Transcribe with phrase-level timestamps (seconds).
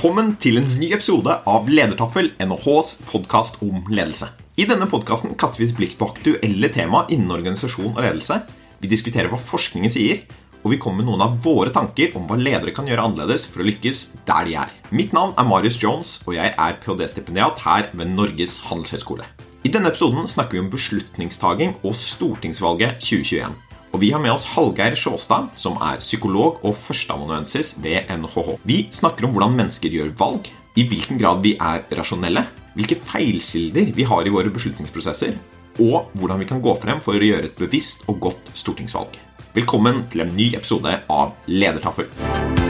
[0.00, 4.30] Velkommen til en ny episode av Ledertaffel, NHHs podkast om ledelse.
[4.56, 8.38] I denne podkasten kaster vi et blikk på aktuelle tema innen organisasjon og ledelse.
[8.80, 10.22] Vi diskuterer hva forskningen sier,
[10.62, 13.60] og vi kommer med noen av våre tanker om hva ledere kan gjøre annerledes for
[13.60, 14.72] å lykkes der de er.
[14.88, 19.28] Mitt navn er Marius Jones, og jeg er ph.d.-stipendiat her ved Norges handelshøyskole.
[19.68, 23.52] I denne episoden snakker vi om beslutningstaking og stortingsvalget 2021.
[23.90, 28.54] Og vi har med oss Hallgeir Sjåstad, som er psykolog og førsteamanuensis ved NHH.
[28.62, 32.44] Vi snakker om hvordan mennesker gjør valg, i hvilken grad vi er rasjonelle,
[32.78, 35.34] hvilke feilkilder vi har i våre beslutningsprosesser,
[35.82, 39.18] og hvordan vi kan gå frem for å gjøre et bevisst og godt stortingsvalg.
[39.58, 42.69] Velkommen til en ny episode av Ledertaffel.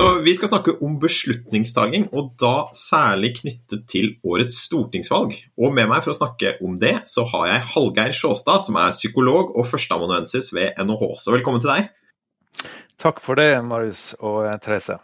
[0.00, 5.34] Så Vi skal snakke om beslutningstaking, og da særlig knyttet til årets stortingsvalg.
[5.60, 8.94] Og med meg for å snakke om det, så har jeg Hallgeir Sjåstad, som er
[8.96, 11.04] psykolog og førsteamanuensis ved NHH.
[11.20, 11.90] Så velkommen til deg.
[12.96, 14.96] Takk for det, Marius og Therese.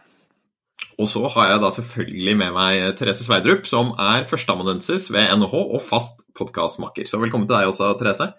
[0.97, 5.59] Og så har jeg da selvfølgelig med meg Therese Sveidrup, som er førsteamanuensis ved NHH
[5.61, 7.05] og fast podkastmakker.
[7.05, 8.33] Så velkommen til deg også, Therese.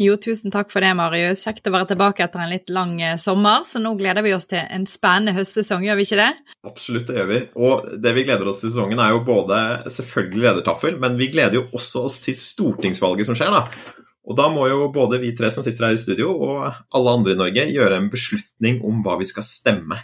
[0.00, 1.42] Jo, tusen takk for det, Marius.
[1.44, 3.66] Kjekt å være tilbake etter en litt lang eh, sommer.
[3.68, 6.28] Så nå gleder vi oss til en spennende høstsesong, gjør vi ikke det?
[6.64, 7.40] Absolutt, det gjør vi.
[7.60, 9.58] Og det vi gleder oss til sesongen, er jo både
[9.92, 13.98] selvfølgelig ledertaffel, men vi gleder jo også oss til stortingsvalget som skjer, da.
[14.24, 17.34] Og da må jo både vi tre som sitter her i studio, og alle andre
[17.34, 20.00] i Norge gjøre en beslutning om hva vi skal stemme.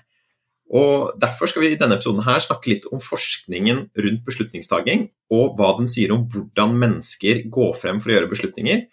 [0.76, 5.56] Og Derfor skal vi i denne episoden her snakke litt om forskningen rundt beslutningstaking, og
[5.56, 8.84] hva den sier om hvordan mennesker går frem for å gjøre beslutninger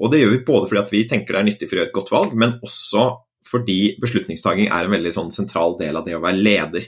[0.00, 1.98] og det gjør vi både fordi vi tenker det er nyttig for å gjøre et
[1.98, 3.04] godt valg, men også
[3.44, 6.86] fordi beslutningstaking er en veldig sånn sentral del av det å være leder.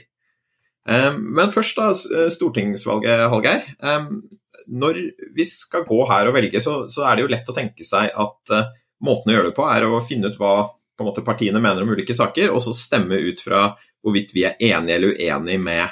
[0.89, 3.63] Ehm, men først da, eh, stortingsvalget, Hallgeir.
[3.83, 4.23] Ehm,
[4.67, 4.99] når
[5.35, 8.73] vi skal gå her og velge, så, er det jo lett å tenke seg at
[8.99, 10.67] måten å gjøre det på er å finne ut hva
[10.99, 14.95] måte, partiene mener om ulike saker, og så stemme ut fra hvorvidt vi er enige
[14.95, 15.87] eller uenige med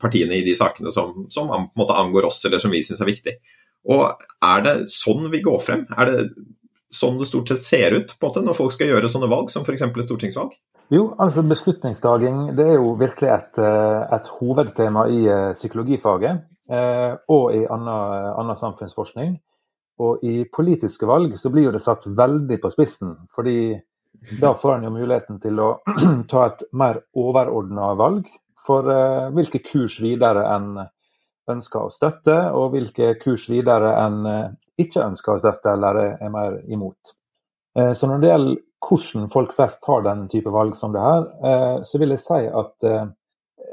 [0.00, 3.34] partiene i de sakene som, som måte, angår oss, eller som vi syns er viktig.
[3.88, 5.86] Og er det sånn vi går frem?
[5.96, 6.22] Er det
[6.92, 9.50] sånn det stort sett ser ut på en måte, når folk skal gjøre sånne valg,
[9.52, 9.84] som f.eks.
[10.04, 10.56] stortingsvalg?
[10.92, 17.12] Jo, altså beslutningstaging det er jo virkelig et, eh, et hovedtema i eh, psykologifaget eh,
[17.28, 19.36] og i annen, samfunnsforskning.
[20.00, 23.76] Og i politiske valg så blir jo det satt veldig på spissen, fordi
[24.40, 25.70] da får en jo muligheten til å
[26.30, 28.28] ta et mer overordna valg
[28.68, 28.88] for
[29.32, 30.76] hvilke kurs videre enn
[31.52, 34.48] ønsker å støtte, og hvilke kurs videre enn eh,
[34.84, 37.14] ikke ønsker å støtte eller er mer imot.
[37.78, 41.24] Eh, så når det gjelder hvordan folk flest tar den type valg som det her,
[41.44, 42.90] eh, så vil jeg si at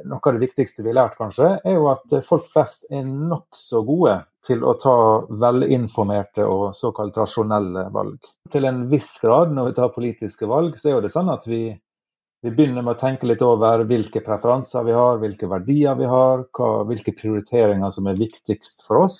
[0.05, 3.83] noe av det viktigste vi har lært, kanskje, er jo at folk flest er nokså
[3.87, 4.95] gode til å ta
[5.29, 8.17] velinformerte og såkalt rasjonelle valg.
[8.51, 11.47] Til en viss grad, når vi tar politiske valg, så er jo det sånn at
[11.49, 11.61] vi
[12.45, 16.43] vi begynner med å tenke litt over hvilke preferanser vi har, hvilke verdier vi har,
[16.85, 19.17] hvilke prioriteringer som er viktigst for oss.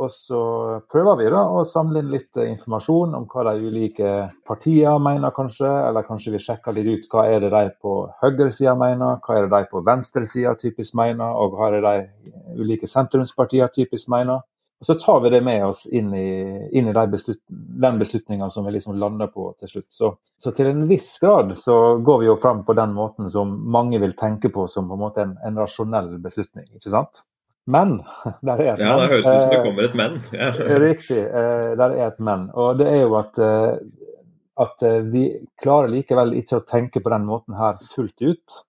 [0.00, 0.42] Og så
[0.88, 4.12] prøver vi da å samle inn litt informasjon om hva de ulike
[4.46, 5.68] partiene mener, kanskje.
[5.88, 9.48] Eller kanskje vi sjekker litt ut hva er det de på høyresida mener, hva er
[9.48, 11.82] det de på venstresida typisk mener, og hva er det
[12.22, 14.46] de ulike sentrumspartiene typisk mener.
[14.80, 16.28] Og Så tar vi det med oss inn i,
[16.72, 19.88] inn i de beslut, den beslutninga som vi liksom lander på til slutt.
[19.92, 23.52] Så, så, til en viss grad så går vi jo fram på den måten som
[23.72, 26.70] mange vil tenke på som på en måte en, en rasjonell beslutning.
[26.78, 27.20] ikke sant?
[27.68, 27.98] Men
[28.46, 28.88] der er et ja, men.
[28.88, 30.18] Ja, det høres ut som det kommer et men.
[30.32, 30.50] Ja.
[30.86, 32.48] Riktig, eh, der er et men.
[32.56, 34.16] Og det er jo at, eh,
[34.64, 35.26] at eh, vi
[35.60, 38.62] klarer likevel ikke å tenke på den måten her fullt ut.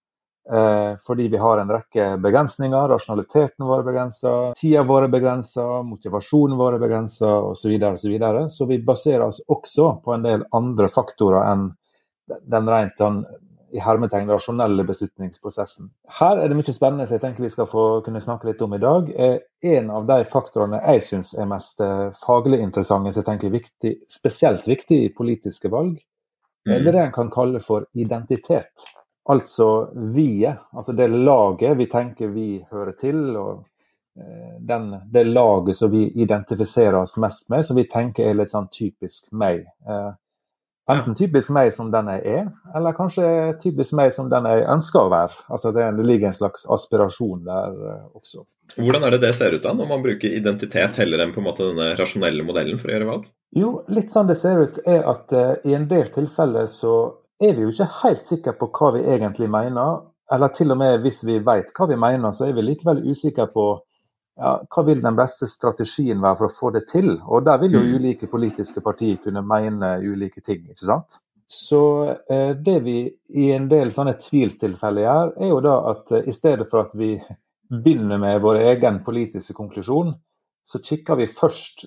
[0.52, 2.90] Eh, fordi vi har en rekke begrensninger.
[2.90, 7.62] Rasjonaliteten vår er begrensa, tida vår er begrensa, motivasjonen vår er begrensa osv.
[7.62, 8.50] Så, videre, og så, videre.
[8.50, 11.70] så vi baserer oss også på en del andre faktorer enn
[12.52, 13.24] den rent den,
[13.72, 15.88] i hermetegn rasjonelle beslutningsprosessen.
[16.20, 18.76] Her er det mye spennende som jeg tenker vi skal få kunne snakke litt om
[18.76, 19.12] i dag.
[19.16, 19.38] Eh,
[19.72, 23.60] en av de faktorene jeg syns er mest eh, faglig interessante, som jeg tenker er
[23.62, 25.96] viktig, spesielt viktig i politiske valg,
[26.68, 28.92] det er det en kan kalle for identitet.
[29.32, 29.68] Altså
[30.16, 33.52] vi-et, altså det laget vi tenker vi hører til, og
[34.20, 38.52] eh, den, det laget som vi identifiserer oss mest med, som vi tenker er litt
[38.52, 39.64] sånn typisk meg.
[39.88, 40.12] Eh,
[40.90, 43.26] Enten typisk meg som den jeg er, eller kanskje
[43.62, 45.38] typisk meg som den jeg ønsker å være.
[45.54, 48.44] Altså Det, ligger en slags aspirasjon der uh, også.
[48.80, 51.48] Hvordan er det det ser ut da, når man bruker identitet heller enn på en
[51.48, 53.30] måte denne rasjonelle modellen for å gjøre valg?
[53.56, 55.36] Jo, litt sånn det ser ut er at
[55.68, 56.96] i en del tilfeller så
[57.42, 60.02] er vi jo ikke helt sikre på hva vi egentlig mener.
[60.32, 63.48] Eller til og med hvis vi vet hva vi mener, så er vi likevel usikre
[63.52, 63.66] på
[64.40, 67.12] ja, hva vil den beste strategien være for å få det til?
[67.28, 67.92] Og der vil jo mm.
[67.98, 71.20] ulike politiske partier kunne mene ulike ting, ikke sant?
[71.52, 71.82] Så
[72.32, 72.98] eh, det vi
[73.36, 76.94] i en del sånne tvilstilfeller gjør, er jo da at eh, i stedet for at
[76.96, 77.18] vi
[77.72, 80.14] begynner med vår egen politiske konklusjon,
[80.68, 81.86] så kikker vi først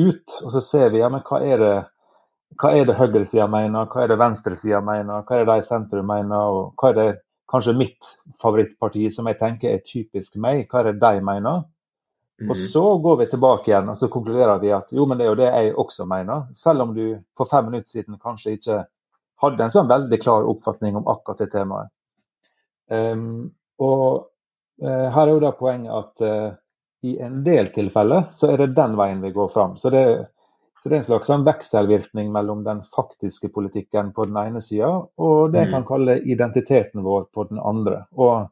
[0.00, 1.74] ut, og så ser vi ja, men hva er det,
[2.60, 5.66] hva er det høyresida mener, hva er det venstresida mener, hva er det de i
[5.66, 7.10] sentrum mener, og hva er det
[7.52, 8.10] kanskje mitt
[8.40, 11.64] favorittparti som jeg tenker er typisk meg, hva er det de mener?
[12.42, 12.50] Mm.
[12.50, 15.30] Og så går vi tilbake igjen og så konkluderer vi at jo, men det er
[15.30, 16.46] jo det jeg også mener.
[16.58, 17.04] Selv om du
[17.38, 18.78] for fem minutter siden kanskje ikke
[19.42, 21.92] hadde en sånn veldig klar oppfatning om akkurat det temaet.
[22.92, 23.52] Um,
[23.82, 24.26] og
[24.82, 26.50] uh, her er jo da poenget at uh,
[27.02, 29.76] i en del tilfeller så er det den veien vi går fram.
[29.78, 30.04] Så det,
[30.82, 34.90] så det er en slags sånn vekselvirkning mellom den faktiske politikken på den ene sida
[34.98, 35.88] og det jeg kan mm.
[35.88, 38.00] kalle identiteten vår på den andre.
[38.18, 38.50] Og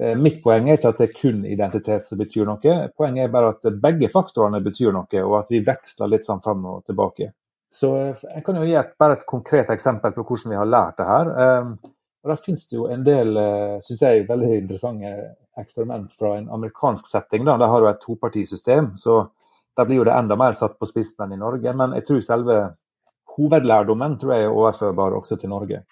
[0.00, 2.74] Eh, mitt poeng er ikke at det er kun identitet som betyr noe.
[2.94, 6.62] Poenget er bare at begge faktorene betyr noe, og at vi veksler litt sånn fram
[6.70, 7.32] og tilbake.
[7.74, 10.70] Så eh, Jeg kan jo gi et, bare et konkret eksempel på hvordan vi har
[10.70, 11.32] lært det her.
[11.44, 11.72] Eh,
[12.22, 13.36] og Da finnes det jo en del
[13.86, 15.10] synes jeg, veldig interessante
[15.58, 17.44] eksperiment fra en amerikansk setting.
[17.46, 17.56] Da.
[17.58, 19.20] Der har jo et topartisystem, så
[19.78, 21.72] der blir jo det enda mer satt på spissen enn i Norge.
[21.78, 22.58] Men jeg tror selve
[23.38, 25.84] hovedlærdommen tror jeg er overførbar også til Norge.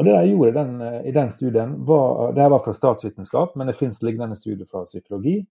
[0.00, 3.76] Og Det jeg gjorde den, i den studien, var, det var fra statsvitenskap, men det
[3.76, 5.42] finnes lignende studier fra psykologi.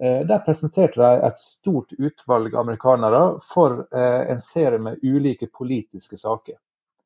[0.00, 6.16] Eh, der presenterte de et stort utvalg amerikanere for eh, en serie med ulike politiske
[6.16, 6.56] saker.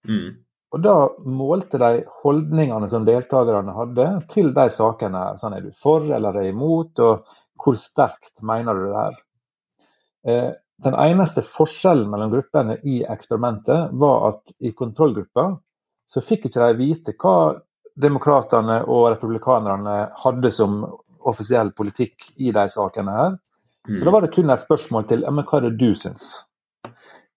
[0.08, 0.36] Mm.
[0.72, 0.94] Og Da
[1.26, 5.26] målte de holdningene som deltakerne hadde til de sakene.
[5.40, 7.26] sånn Er du for eller er imot, og
[7.58, 9.22] hvor sterkt mener du det her?
[10.26, 15.46] Den eneste forskjellen mellom gruppene i eksperimentet var at i kontrollgruppa
[16.12, 17.36] så fikk ikke de vite hva
[17.96, 20.82] demokratene og republikanerne hadde som
[21.26, 23.38] offisiell politikk i de sakene her.
[23.86, 24.14] Så da mm.
[24.14, 26.28] var det kun et spørsmål til ja, men hva er det du syns?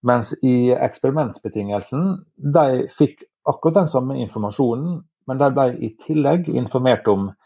[0.06, 2.06] Mens i eksperimentbetingelsen,
[2.36, 7.39] de fikk akkurat den samme informasjonen, men de ble i tillegg informert om eh,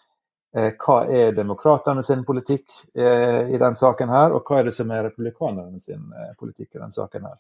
[0.53, 4.91] hva er demokraterne sin politikk eh, i den saken her, og hva er det som
[4.93, 7.39] er republikanerne sin eh, politikk i den saken her.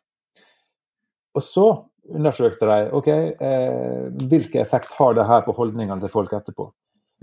[1.33, 1.67] Og så
[2.13, 6.71] undersøkte de ok, eh, hvilken effekt har det her på holdningene til folk etterpå.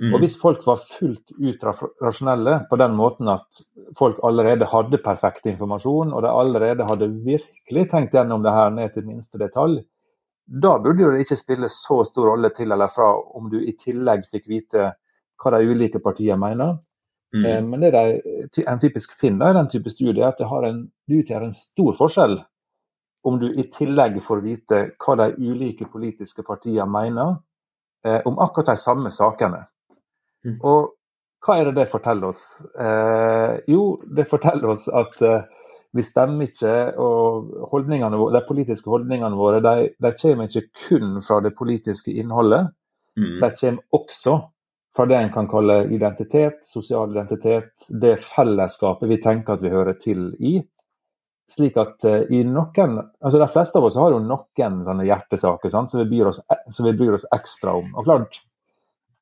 [0.00, 0.14] Mm.
[0.14, 1.64] Og hvis folk var fullt ut
[2.00, 3.60] rasjonelle på den måten at
[3.98, 8.94] folk allerede hadde perfekt informasjon, og de allerede hadde virkelig tenkt gjennom det her ned
[8.94, 9.82] til minste detalj,
[10.50, 14.24] da burde det ikke spille så stor rolle til eller fra om du i tillegg
[14.32, 14.88] fikk vite
[15.40, 16.78] hva de ulike partiene mener.
[17.34, 17.44] Mm.
[17.46, 20.66] Eh, men det de, en typisk finner i den type studier, er at det, har
[20.68, 22.40] en, det utgjør en stor forskjell
[23.28, 27.36] om du i tillegg får vite hva de ulike politiske partiene mener
[28.06, 29.66] eh, om akkurat de samme sakene.
[30.44, 30.56] Mm.
[30.64, 30.94] Og
[31.44, 32.44] hva er det det forteller oss?
[32.76, 35.48] Eh, jo, det forteller oss at eh,
[35.96, 37.50] vi stemmer ikke, og
[38.30, 42.70] de politiske holdningene våre de, de, kommer ikke kun fra det politiske innholdet.
[43.18, 43.40] Mm.
[43.40, 44.36] De kommer også
[45.00, 49.96] fra det en kan kalle identitet, sosial identitet, det fellesskapet vi tenker at vi hører
[49.96, 50.58] til i
[51.50, 55.72] slik at uh, i noen altså De fleste av oss har jo noen sånne hjertesaker
[55.72, 57.88] sant, som, vi bryr oss, som vi bryr oss ekstra om.
[57.96, 58.42] Og klart,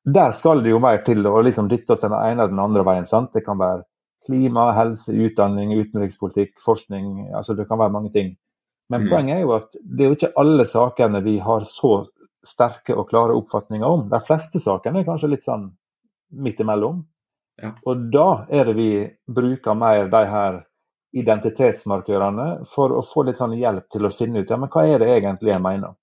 [0.03, 2.83] Der skal det jo mer til å liksom dytte oss den ene eller den andre
[2.83, 3.07] veien.
[3.07, 3.31] sant?
[3.33, 3.83] Det kan være
[4.25, 7.31] klima, helse, utdanning, utenrikspolitikk, forskning.
[7.35, 8.35] altså Det kan være mange ting.
[8.89, 9.09] Men mm.
[9.09, 12.07] poenget er jo at det er jo ikke alle sakene vi har så
[12.45, 14.07] sterke og klare oppfatninger om.
[14.09, 15.69] De fleste sakene er kanskje litt sånn
[16.29, 17.03] midt imellom.
[17.61, 17.73] Ja.
[17.85, 18.91] Og da er det vi
[19.27, 20.63] bruker mer de her
[21.19, 25.01] identitetsmarkørene for å få litt sånn hjelp til å finne ut ja, men hva er
[25.01, 25.95] det egentlig jeg mener.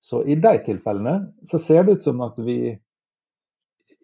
[0.00, 1.16] Så i de tilfellene
[1.50, 2.76] så ser det ut som at vi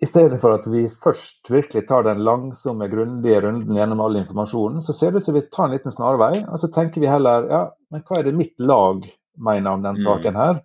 [0.02, 4.82] i stedet for at vi først virkelig tar den langsomme, grundige runden gjennom all informasjonen,
[4.82, 7.46] så ser det ut som vi tar en liten snarvei, og så tenker vi heller
[7.48, 7.60] ja,
[7.94, 9.06] men hva er det mitt lag
[9.38, 10.02] mener om den mm.
[10.04, 10.58] saken her?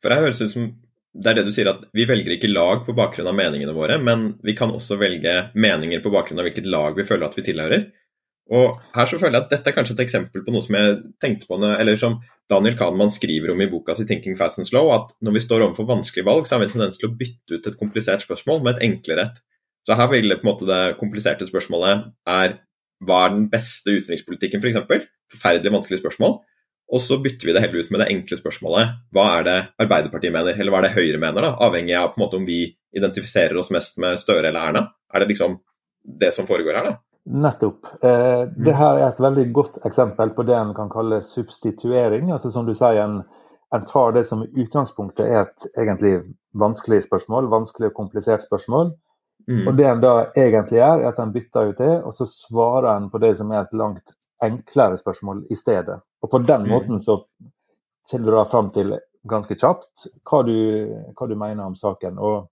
[0.00, 0.70] For det høres ut som
[1.14, 3.96] det er det du sier, at vi velger ikke lag på bakgrunn av meningene våre,
[3.98, 7.46] men vi kan også velge meninger på bakgrunn av hvilket lag vi føler at vi
[7.48, 7.88] tilhører.
[8.50, 10.96] Og her så føler jeg at Dette er kanskje et eksempel på noe som jeg
[11.22, 12.18] tenkte på, eller som
[12.50, 15.66] Daniel Kahneman skriver om i boka si 'Thinking Fast and Slow', at når vi står
[15.66, 18.62] overfor vanskelige valg, så har vi en tendens til å bytte ut et komplisert spørsmål
[18.62, 19.38] med et enklere et.
[19.86, 22.58] Så her vil på en måte det kompliserte spørsmålet er
[23.06, 24.82] hva er den beste utenrikspolitikken, f.eks.?
[24.86, 26.40] For Forferdelig vanskelig spørsmål.
[26.90, 30.34] Og så bytter vi det heller ut med det enkle spørsmålet hva er det Arbeiderpartiet
[30.34, 32.64] mener, eller hva er det Høyre mener, da, avhengig av på en måte om vi
[32.96, 34.82] identifiserer oss mest med Støre eller Erna.
[35.14, 35.60] Er det liksom
[36.02, 36.96] det som foregår her, da?
[37.30, 37.86] Nettopp.
[38.02, 42.32] Eh, det her er et veldig godt eksempel på det en kan kalle substituering.
[42.32, 43.20] altså Som du sier, en,
[43.74, 46.16] en tar det som i utgangspunktet er et egentlig
[46.58, 48.94] vanskelig spørsmål, vanskelig og komplisert spørsmål.
[49.46, 49.66] Mm.
[49.68, 52.96] Og det en da egentlig gjør, er at en bytter ut det, og så svarer
[52.96, 56.00] en på det som er et langt enklere spørsmål i stedet.
[56.20, 56.70] Og på den mm.
[56.70, 57.20] måten så
[58.10, 58.96] kommer du da fram til
[59.28, 60.56] ganske kjapt hva du,
[61.16, 62.18] hva du mener om saken.
[62.18, 62.48] Og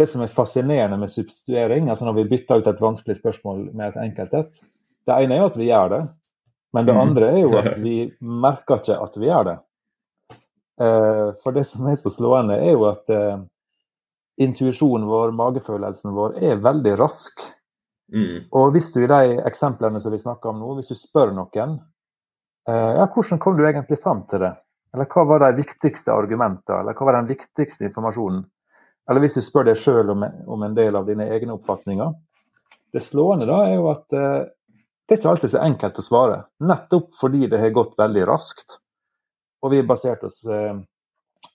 [0.00, 3.90] det som er fascinerende med substituering, altså når vi bytter ut et vanskelig spørsmål med
[3.90, 4.62] et enkelt et,
[5.08, 6.00] det ene er jo at vi gjør det,
[6.76, 7.00] men det mm.
[7.00, 9.56] andre er jo at vi merker ikke at vi gjør det.
[10.80, 13.40] Eh, for det som er så slående, er jo at eh,
[14.40, 17.42] intuisjonen vår, magefølelsen vår, er veldig rask.
[18.14, 18.48] Mm.
[18.56, 21.76] Og hvis du i de eksemplene som vi snakker om nå, hvis du spør noen
[22.68, 24.52] ja, hvordan kom du egentlig fram til det?
[24.94, 28.42] Eller hva var de viktigste argumentene, eller hva var den viktigste informasjonen?
[29.10, 32.12] Eller hvis du spør deg sjøl om, om, en del av dine egne oppfatninger.
[32.94, 34.44] Det slående da er jo at eh,
[35.06, 36.38] det er ikke alltid så enkelt å svare.
[36.62, 38.78] Nettopp fordi det har gått veldig raskt.
[39.62, 40.78] Og vi har basert oss eh,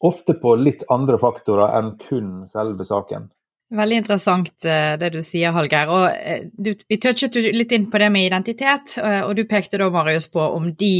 [0.04, 3.30] ofte på litt andre faktorer enn kun selve saken.
[3.74, 5.90] Veldig interessant eh, det du sier, Hallgeir.
[6.14, 10.28] Eh, vi touchet litt inn på det med identitet, eh, og du pekte da, Marius,
[10.30, 10.94] på om de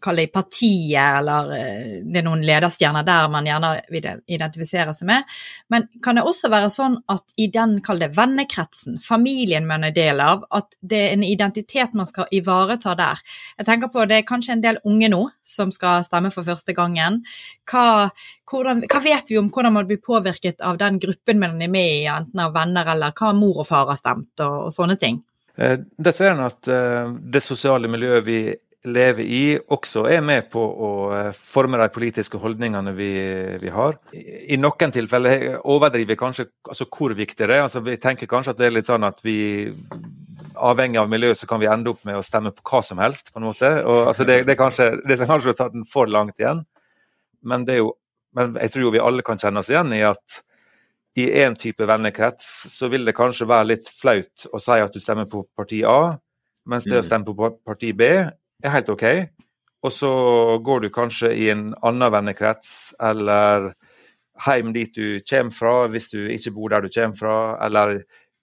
[0.00, 5.08] kall det partiet, eller eh, det er noen lederstjerner der man gjerne vil identifisere seg
[5.08, 5.36] med.
[5.72, 9.94] Men kan det også være sånn at i den kall det vennekretsen, familien man er
[9.96, 13.22] del av, at det er en identitet man skal ivareta der?
[13.58, 16.76] Jeg tenker på det er kanskje en del unge nå som skal stemme for første
[16.76, 17.22] gangen.
[17.70, 18.10] Hva,
[18.50, 21.96] hvordan, hva vet vi om hvordan man blir påvirket av den gruppen man er med
[22.02, 25.22] i, enten av venner eller hva mor og far har stemt, og, og sånne ting?
[25.60, 28.40] Eh, det ser en at uh, det sosiale miljøet vi
[28.88, 33.10] lever i, også er med på å eh, forme de politiske holdningene vi,
[33.60, 33.98] vi har.
[34.16, 37.66] I, noen tilfeller overdriver vi kanskje altså hvor viktig det er.
[37.66, 39.36] Altså, vi tenker kanskje at det er litt sånn at vi
[40.56, 43.32] avhengig av miljøet så kan vi ende opp med å stemme på hva som helst.
[43.32, 43.70] på en måte.
[43.84, 46.64] Og, altså, det, det, er kanskje, det er kanskje å ta den for langt igjen,
[47.44, 47.94] men, det er jo,
[48.36, 50.40] men jeg tror jo vi alle kan kjenne oss igjen i at
[51.18, 55.00] i én type vennekrets så vil det kanskje være litt flaut å si at du
[55.02, 56.14] stemmer på parti A,
[56.70, 57.08] mens det å mm.
[57.08, 58.12] stemme på parti B
[58.62, 59.06] er helt OK.
[59.82, 60.12] Og så
[60.64, 63.70] går du kanskje i en annen vennekrets eller
[64.40, 68.00] hjem dit du kommer fra, hvis du ikke bor der du kommer fra, eller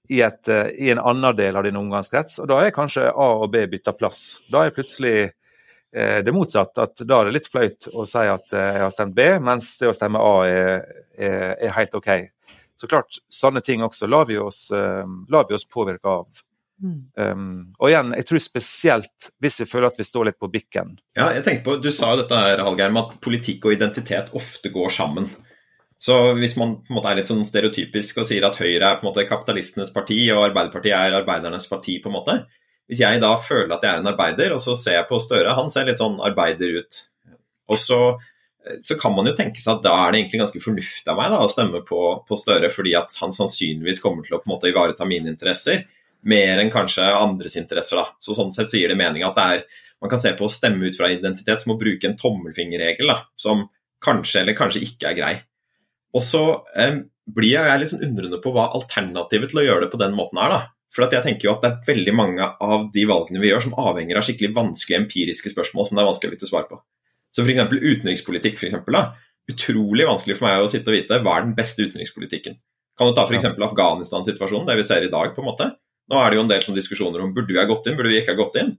[0.10, 2.40] i, et, eh, i en annen del av din omgangskrets.
[2.40, 4.40] Og da er kanskje A og B bytta plass.
[4.52, 6.78] Da er plutselig eh, det motsatt.
[6.80, 9.74] at Da er det litt flaut å si at eh, jeg har stemt B, mens
[9.82, 10.74] det å stemme A er,
[11.18, 12.12] er, er helt OK.
[12.78, 16.28] Så klart, sånne ting også lar vi oss, lar vi oss påvirke av.
[16.78, 16.98] Mm.
[17.18, 17.46] Um,
[17.82, 20.94] og igjen, jeg tror spesielt hvis vi føler at vi står litt på bikken.
[21.18, 24.30] Ja, jeg tenker på, Du sa jo dette her, Hallgeir, med at politikk og identitet
[24.38, 25.30] ofte går sammen.
[25.98, 29.00] Så hvis man på en måte er litt sånn stereotypisk og sier at Høyre er
[29.00, 32.38] på en måte kapitalistenes parti og Arbeiderpartiet er arbeidernes parti, på en måte.
[32.88, 35.58] Hvis jeg da føler at jeg er en arbeider, og så ser jeg på Støre,
[35.58, 37.00] han ser litt sånn arbeider ut.
[37.74, 38.00] Og så,
[38.86, 41.34] så kan man jo tenke seg at da er det egentlig ganske fornuftig av meg
[41.34, 44.54] da, å stemme på, på Støre, fordi at han sannsynligvis kommer til å på en
[44.54, 45.82] måte ivareta mine interesser
[46.30, 48.02] mer enn kanskje andres interesser.
[48.02, 48.16] Da.
[48.20, 50.90] Så Sånn sett sier det meninga at det er, man kan se på å stemme
[50.90, 53.66] ut fra identitet som å bruke en tommelfingerregel da, som
[54.04, 55.36] kanskje eller kanskje ikke er grei.
[56.16, 56.44] Og så
[56.78, 60.16] eh, blir jeg litt sånn undrende på hva alternativet til å gjøre det på den
[60.18, 60.54] måten er.
[60.54, 60.62] da.
[60.94, 63.76] For jeg tenker jo at det er veldig mange av de valgene vi gjør som
[63.82, 66.80] avhenger av skikkelig vanskelige empiriske spørsmål som det er vanskelig å vite svar på.
[67.36, 67.74] Så f.eks.
[67.76, 68.56] utenrikspolitikk.
[68.58, 69.04] For eksempel, da.
[69.52, 72.58] Utrolig vanskelig for meg å sitte og vite hva er den beste utenrikspolitikken.
[72.98, 73.46] Kan du ta f.eks.
[73.52, 75.36] Afghanistan-situasjonen, det vi ser i dag.
[75.36, 75.70] på en måte.
[76.08, 78.14] Nå er det jo en del sånn diskusjoner om burde vi ha gått inn, burde
[78.14, 78.74] vi ikke ha gått inn.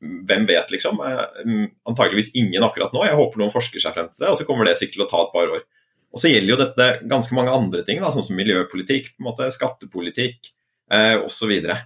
[0.00, 1.00] Hvem vet, liksom.
[1.04, 3.02] Eh, mm, antageligvis ingen akkurat nå.
[3.08, 5.10] Jeg håper noen forsker seg frem til det, og så kommer det sikkert til å
[5.10, 5.64] ta et par år.
[6.10, 10.52] Og så gjelder jo dette ganske mange andre ting, da, sånn som miljøpolitikk, måte, skattepolitikk
[10.94, 11.52] eh, osv.
[11.58, 11.76] Så,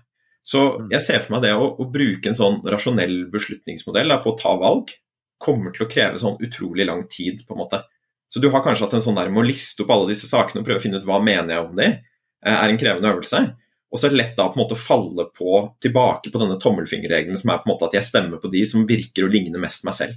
[0.54, 0.92] så mm.
[0.94, 4.38] jeg ser for meg det å, å bruke en sånn rasjonell beslutningsmodell da, på å
[4.40, 4.94] ta valg,
[5.44, 7.82] kommer til å kreve sånn utrolig lang tid, på en måte.
[8.32, 10.62] Så du har kanskje hatt en sånn der med å liste opp alle disse sakene
[10.62, 11.90] og prøve å finne ut hva mener jeg om de,
[12.46, 13.42] eh, er en krevende øvelse.
[13.94, 16.58] Og så er det lett da på en måte å falle på, tilbake på denne
[16.58, 19.60] tommelfingerregelen som er på en måte at jeg stemmer på de som virker å ligne
[19.62, 20.16] mest meg selv.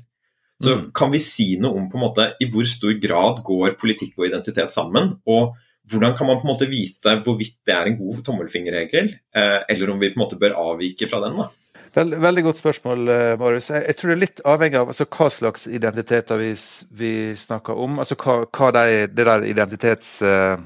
[0.57, 0.87] Så mm.
[0.97, 4.31] Kan vi si noe om på en måte i hvor stor grad går politikk og
[4.31, 5.13] identitet sammen?
[5.29, 5.53] Og
[5.91, 9.93] hvordan kan man på en måte vite hvorvidt det er en god tommelfingerregel, eh, eller
[9.93, 11.37] om vi på en måte bør avvike fra den?
[11.37, 11.47] da?
[11.97, 13.69] Veldig, veldig godt spørsmål, eh, Marius.
[13.69, 16.49] Jeg, jeg, tror det er litt avhengig av altså, hva slags identiteter vi,
[16.97, 18.01] vi snakker om.
[18.01, 20.17] Altså hva, hva det, det der identitets...
[20.25, 20.57] Uh,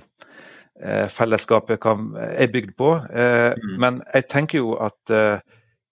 [1.11, 2.93] fellesskapet kan, er bygd på.
[3.13, 3.73] Eh, mm.
[3.81, 5.41] Men jeg tenker jo at eh,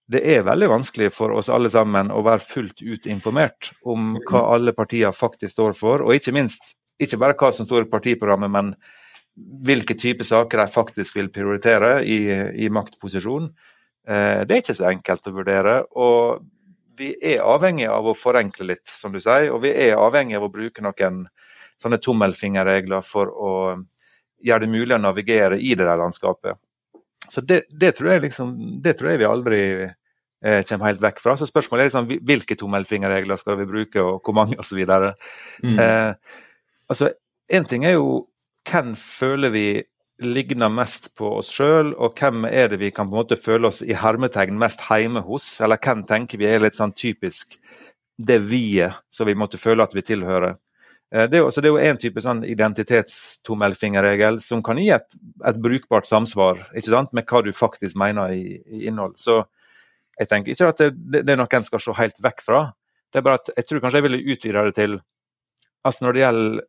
[0.09, 4.47] det er veldig vanskelig for oss alle sammen å være fullt ut informert om hva
[4.55, 8.51] alle partier faktisk står for, og ikke minst ikke bare hva som står i partiprogrammet,
[8.51, 8.73] men
[9.63, 12.19] hvilke type saker de faktisk vil prioritere i,
[12.65, 13.47] i maktposisjon.
[14.09, 15.83] Eh, det er ikke så enkelt å vurdere.
[15.95, 16.47] og
[16.99, 20.49] vi er avhengig av å forenkle litt, som du sier, og vi er avhengig av
[20.49, 21.21] å bruke noen
[21.79, 23.53] sånne tommelfingerregler for å
[24.45, 26.59] gjøre det mulig å navigere i det der landskapet.
[27.29, 31.21] Så det, det, tror, jeg liksom, det tror jeg vi aldri eh, kommer helt vekk
[31.21, 31.35] fra.
[31.37, 34.81] Så spørsmålet er liksom, hvilke tommelfingerregler skal vi bruke, og hvor mange osv.
[35.61, 35.77] Mm.
[35.77, 36.39] Eh,
[36.89, 37.11] altså,
[37.49, 38.25] en ting er jo
[38.69, 39.67] hvem føler vi
[40.19, 43.69] ligner mest på oss sjøl, og hvem er det vi kan på en måte føle
[43.69, 45.47] oss i hermetegn mest hjemme hos?
[45.63, 47.55] Eller hvem tenker vi er litt sånn typisk
[48.19, 50.57] det vi-et som vi måtte føle at vi tilhører?
[51.11, 55.15] Eh, det er, jo, det er jo en type sånn identitetstommelfingerregel som kan gi et,
[55.45, 59.15] et, brukbart samsvar ikke sant, med hva du faktisk mener i, i innhold.
[59.21, 59.41] Så
[60.19, 62.65] jeg tenker ikke at det, det, det er noe en skal se helt vekk fra.
[63.09, 64.99] Det er bare at jeg tror kanskje jeg ville utvide det til
[65.87, 66.65] altså Når det gjelder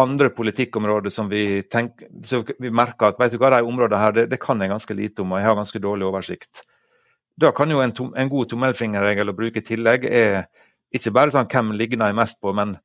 [0.00, 4.14] andre politikkområder som vi, tenker, så vi merker at vet du hva, de områdene her,
[4.16, 6.62] det, det, kan jeg ganske lite om, og jeg har ganske dårlig oversikt.
[7.36, 10.46] Da kan jo en, tom, en god tommelfingerregel å bruke i tillegg er
[10.96, 12.76] ikke bare sånn hvem ligner jeg mest på, men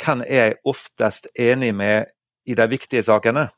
[0.00, 2.10] hvem er jeg oftest enig med
[2.48, 3.48] i de viktige sakene?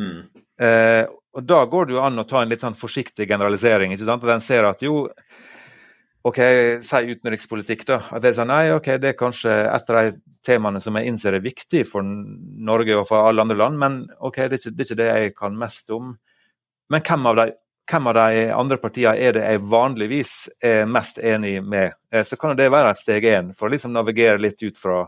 [0.00, 0.26] Mm.
[0.60, 1.04] Eh,
[1.36, 3.92] og Da går det jo an å ta en litt sånn forsiktig generalisering.
[3.92, 4.24] ikke sant?
[4.24, 5.06] Og den ser at jo,
[6.26, 6.38] OK,
[6.82, 8.00] si utenrikspolitikk, da.
[8.10, 10.16] At det er sånn, nei, ok, det er kanskje et av de
[10.46, 14.40] temaene som jeg innser er viktig for Norge og for alle andre land, men ok,
[14.46, 16.16] det er ikke det, er ikke det jeg kan mest om.
[16.90, 17.54] Men hvem av, de,
[17.90, 21.94] hvem av de andre partiene er det jeg vanligvis er mest enig med?
[22.10, 25.04] Eh, så kan det være et steg én, for å liksom navigere litt ut fra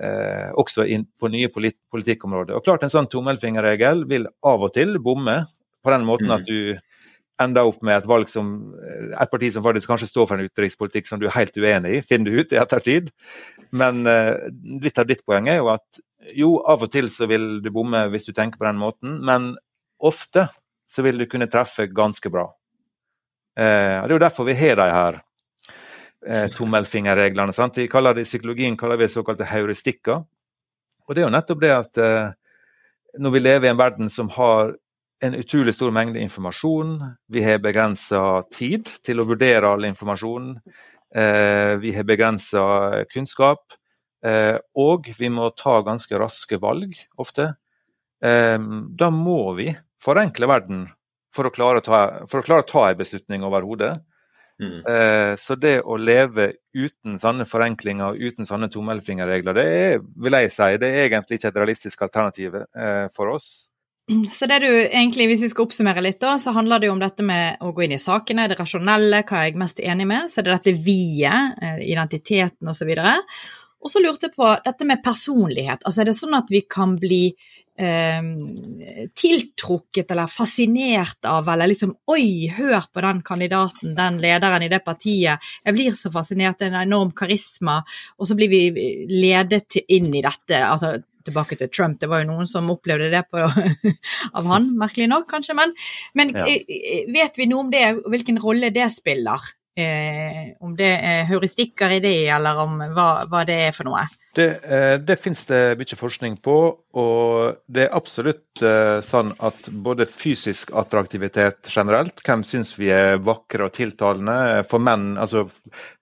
[0.00, 2.56] eh, også inn på nye polit politikkområder.
[2.56, 5.44] Og klart En sånn tommelfingerregel vil av og til bomme,
[5.84, 6.46] på den måten at mm.
[6.50, 10.36] du ender opp med et valg som eh, et parti som faktisk kanskje står for
[10.36, 13.12] en utenrikspolitikk som du er helt uenig i, finner du ut i ettertid.
[13.76, 14.34] Men eh,
[14.82, 18.06] litt av ditt poeng er jo at jo, av og til så vil du bomme
[18.10, 19.52] hvis du tenker på den måten, men
[20.02, 20.48] ofte
[20.90, 22.46] så vil du kunne treffe ganske bra.
[23.56, 25.20] og det er jo derfor vi har de her
[26.28, 27.54] uh, tommelfingerreglene.
[27.56, 27.78] sant?
[27.78, 30.24] Vi kaller det, I psykologien kaller vi det såkalte heuristikker.
[31.06, 31.98] Og det er jo nettopp det at
[33.22, 34.72] når vi lever i en verden som har
[35.20, 36.98] en utrolig stor mengde informasjon.
[37.26, 40.56] Vi har begrensa tid til å vurdere all informasjon.
[41.14, 43.64] Eh, vi har begrensa kunnskap.
[44.24, 47.54] Eh, og vi må ta ganske raske valg ofte.
[48.22, 49.70] Eh, da må vi
[50.02, 50.86] forenkle verden
[51.36, 53.94] for å klare å ta, ta en beslutning overhodet.
[54.62, 54.80] Mm.
[54.88, 60.38] Eh, så det å leve uten sånne forenklinger og uten sånne tommelfingerregler, det er, vil
[60.40, 63.50] jeg si, det er egentlig ikke et realistisk alternativ eh, for oss.
[64.06, 67.02] Så det du egentlig, hvis vi skal oppsummere litt, da, så handler det jo om
[67.02, 70.30] dette med å gå inn i sakene, det rasjonelle, hva er jeg mest enig med,
[70.30, 72.92] så er det dette vi-et, eh, identiteten osv.
[73.82, 75.82] Og så lurte jeg på dette med personlighet.
[75.82, 77.24] Altså er det sånn at vi kan bli
[77.78, 84.70] eh, tiltrukket eller fascinert av, eller liksom Oi, hør på den kandidaten, den lederen i
[84.72, 85.42] det partiet.
[85.64, 87.80] Jeg blir så fascinert, det er en enorm karisma.
[88.20, 88.62] Og så blir vi
[89.10, 90.62] ledet inn i dette.
[90.62, 91.98] altså tilbake til Trump.
[92.00, 93.42] Det var jo noen som opplevde det på,
[94.38, 95.56] av han, merkelig nok, kanskje.
[95.58, 95.74] Men,
[96.18, 96.46] men ja.
[97.12, 99.50] vet vi noe om det, hvilken rolle det spiller?
[99.76, 104.06] Eh, om det er heuristikker i det, eller om hva, hva det er for noe?
[104.36, 106.56] Det, eh, det finnes det mye forskning på,
[107.00, 113.16] og det er absolutt eh, sånn at både fysisk attraktivitet generelt, hvem syns vi er
[113.24, 115.46] vakre og tiltalende, for menn, altså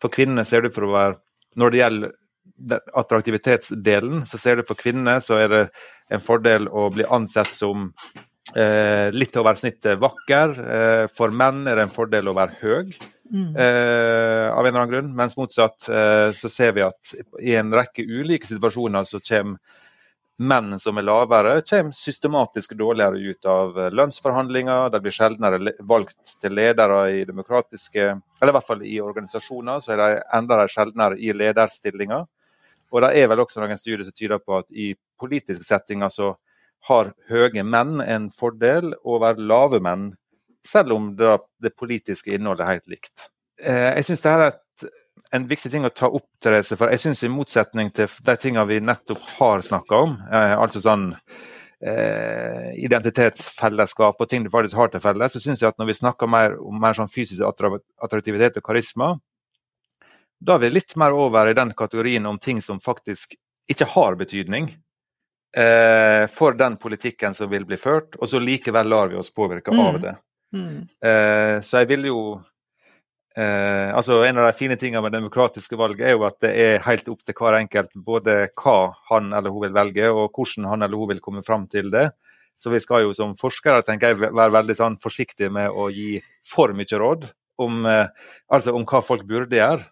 [0.03, 1.21] for kvinnene ser det for å være
[1.55, 2.13] Når det gjelder
[2.99, 5.63] attraktivitetsdelen, så ser du for kvinner så er det
[6.11, 7.93] en fordel å bli ansett som
[8.57, 10.55] eh, litt over snittet vakker.
[10.59, 12.95] Eh, for menn er det en fordel å være høy.
[13.33, 13.57] Mm.
[13.57, 15.15] Eh, av en eller annen grunn.
[15.17, 19.59] Mens motsatt eh, så ser vi at i en rekke ulike situasjoner så kommer
[20.37, 24.89] menn som er lavere, kommer systematisk dårligere ut av lønnsforhandlinger.
[24.91, 28.07] De blir sjeldnere valgt til ledere i demokratiske
[28.41, 32.27] Eller i hvert fall i organisasjoner, så er de enda sjeldnere i lederstillinger.
[32.91, 36.35] Og det er vel også noen studier som tyder på at i politiske settinger så
[36.89, 40.13] har høye menn en fordel over lave menn,
[40.69, 43.27] selv om det, det politiske innholdet er helt likt.
[43.63, 44.87] Eh, jeg syns det er et,
[45.35, 48.67] en viktig ting å ta opp, Therese, for jeg syns i motsetning til de tingene
[48.71, 51.11] vi nettopp har snakka om, eh, altså sånn
[51.85, 56.01] eh, identitetsfellesskap og ting du faktisk har til felles, så syns jeg at når vi
[56.01, 59.15] snakker mer om mer sånn fysisk attraktivitet og karisma,
[60.45, 63.37] da er vi litt mer over i den kategorien om ting som faktisk
[63.71, 64.69] ikke har betydning
[65.57, 69.73] eh, for den politikken som vil bli ført, og så likevel lar vi oss påvirke
[69.73, 69.81] mm.
[69.87, 70.15] av det.
[70.55, 70.85] Mm.
[71.03, 72.19] Eh, så jeg vil jo
[73.35, 76.85] Eh, altså En av de fine tingene med demokratiske valg er jo at det er
[76.85, 80.87] helt opp til hver enkelt både hva han eller hun vil velge, og hvordan han
[80.87, 82.13] eller hun vil komme fram til det.
[82.55, 86.21] Så vi skal jo som forskere tenker jeg, være veldig sånn forsiktige med å gi
[86.47, 87.27] for mye råd
[87.59, 88.07] om, eh,
[88.55, 89.83] altså om hva folk burde gjøre.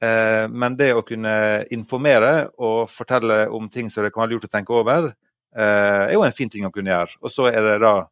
[0.00, 4.48] Eh, men det å kunne informere og fortelle om ting som det kan være lurt
[4.48, 5.12] å tenke over,
[5.56, 7.20] eh, er jo en fin ting å kunne gjøre.
[7.20, 8.06] Og så er det da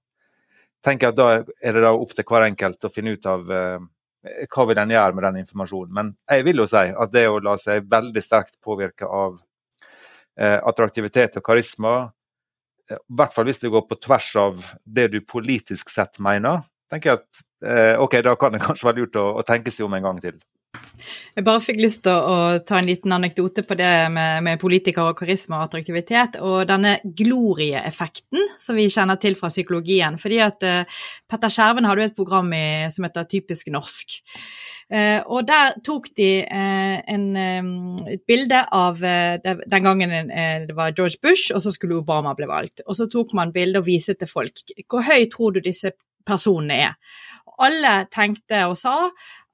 [0.85, 3.51] tenker jeg at da er det da opp til hver enkelt å finne ut av
[3.53, 3.87] eh,
[4.25, 5.95] hva vil den gjøre med den informasjonen.
[5.95, 9.39] Men jeg vil jo si at det å la seg veldig sterkt påvirke av
[10.39, 11.97] eh, attraktivitet og karisma,
[12.91, 16.65] eh, i hvert fall hvis det går på tvers av det du politisk sett mener,
[16.91, 19.89] tenker jeg at eh, ok, da kan det kanskje være lurt å, å tenke seg
[19.89, 20.41] om en gang til.
[21.35, 22.35] Jeg bare fikk lyst til å,
[22.67, 26.97] ta en liten anekdote på det med, med politikere og karisma og attraktivitet, og denne
[27.05, 30.19] glorieeffekten som vi kjenner til fra psykologien.
[30.21, 34.21] fordi at uh, Petter Skjerven hadde jo et program i, som heter Typisk norsk.
[34.93, 37.75] Uh, og der tok de uh, en, um,
[38.15, 42.85] et bilde av den gangen det var George Bush, og så skulle Obama bli valgt.
[42.87, 44.63] Og så tok man bilde og viste til folk.
[44.87, 46.99] Hvor høy tror du disse personene er?
[47.63, 48.99] Alle tenkte og sa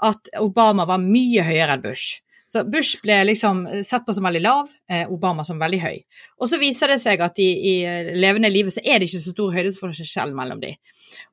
[0.06, 2.20] at Obama var mye høyere enn Bush.
[2.50, 5.98] Så Bush ble liksom sett på som veldig lav, eh, Obama som veldig høy.
[6.42, 7.74] Og så viser det seg at i, i
[8.18, 10.72] levende livet så er det ikke så stor høydesforskjell mellom de.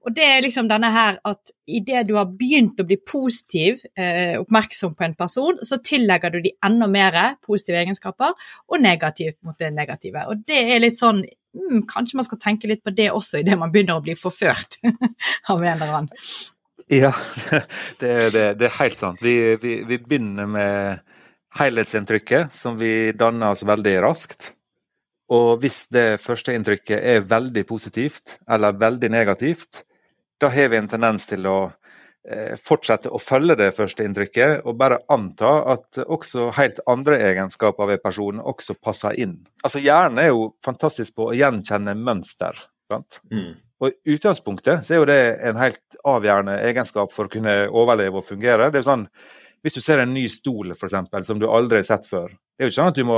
[0.05, 4.35] Og det er liksom denne her at idet du har begynt å bli positiv, eh,
[4.37, 8.37] oppmerksom på en person, så tillegger du de enda mer positive egenskaper,
[8.69, 10.27] og negativt mot det negative.
[10.29, 13.57] Og det er litt sånn mm, Kanskje man skal tenke litt på det også idet
[13.57, 14.77] man begynner å bli forført
[15.49, 16.13] av en eller annen.
[16.87, 17.13] Ja,
[17.99, 19.23] det, det, det er helt sant.
[19.23, 21.01] Vi, vi, vi, begynner med
[21.59, 24.53] helhetsinntrykket, som vi danner oss veldig raskt.
[25.33, 29.83] Og hvis det førsteinntrykket er veldig positivt eller veldig negativt,
[30.39, 31.57] da har vi en tendens til å
[32.29, 37.91] eh, fortsette å følge det første inntrykket, og bare anta at også helt andre egenskaper
[37.91, 39.41] ved personen også passer inn.
[39.65, 42.63] Altså Hjernen er jo fantastisk på å gjenkjenne mønster.
[42.87, 43.19] Sant?
[43.27, 43.57] Mm.
[43.77, 48.21] Og I utgangspunktet så er jo det en helt avgjørende egenskap for å kunne overleve
[48.21, 48.71] og fungere.
[48.71, 49.09] Det er jo sånn,
[49.65, 52.61] Hvis du ser en ny stol for eksempel, som du aldri har sett før, det
[52.61, 53.17] er jo ikke sånn at du må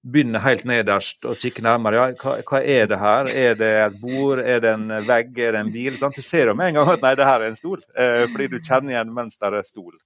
[0.00, 1.96] begynne helt nederst og kikke nærmere.
[1.96, 3.30] Ja, hva, hva, er det her?
[3.32, 4.40] Er det et bord?
[4.44, 5.32] Er det en vegg?
[5.38, 5.96] Er det en bil?
[5.98, 8.24] Sånn, Du ser jo med en gang at nei, det her er en stol, eh,
[8.28, 9.96] fordi du kjenner igjen mønsteret stol.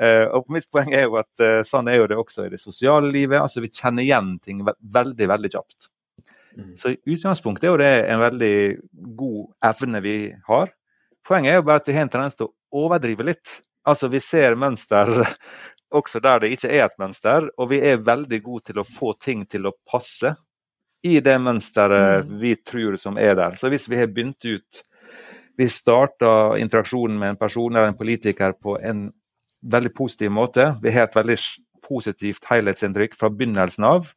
[0.00, 2.60] Eh, og Mitt poeng er jo at eh, sånn er jo det også i det
[2.60, 3.40] sosiale livet.
[3.40, 5.88] altså Vi kjenner igjen ting veldig, veldig kjapt.
[6.56, 6.72] Mm.
[6.78, 8.56] Så utgangspunktet er jo det en veldig
[9.18, 10.16] god evne vi
[10.48, 10.72] har.
[11.26, 13.60] Poenget er jo bare at vi har en tendens til å overdrive litt.
[13.88, 15.10] Altså vi ser mønster
[15.98, 19.14] også der det ikke er et mønster, og vi er veldig gode til å få
[19.22, 20.34] ting til å passe
[21.04, 22.36] i det mønsteret mm.
[22.40, 23.58] vi tror som er der.
[23.60, 24.84] Så hvis vi har begynt ut
[25.54, 29.04] Vi starta interaksjonen med en person eller en politiker på en
[29.62, 30.64] veldig positiv måte.
[30.82, 31.36] Vi har et veldig
[31.86, 34.08] positivt helhetsinntrykk fra begynnelsen av.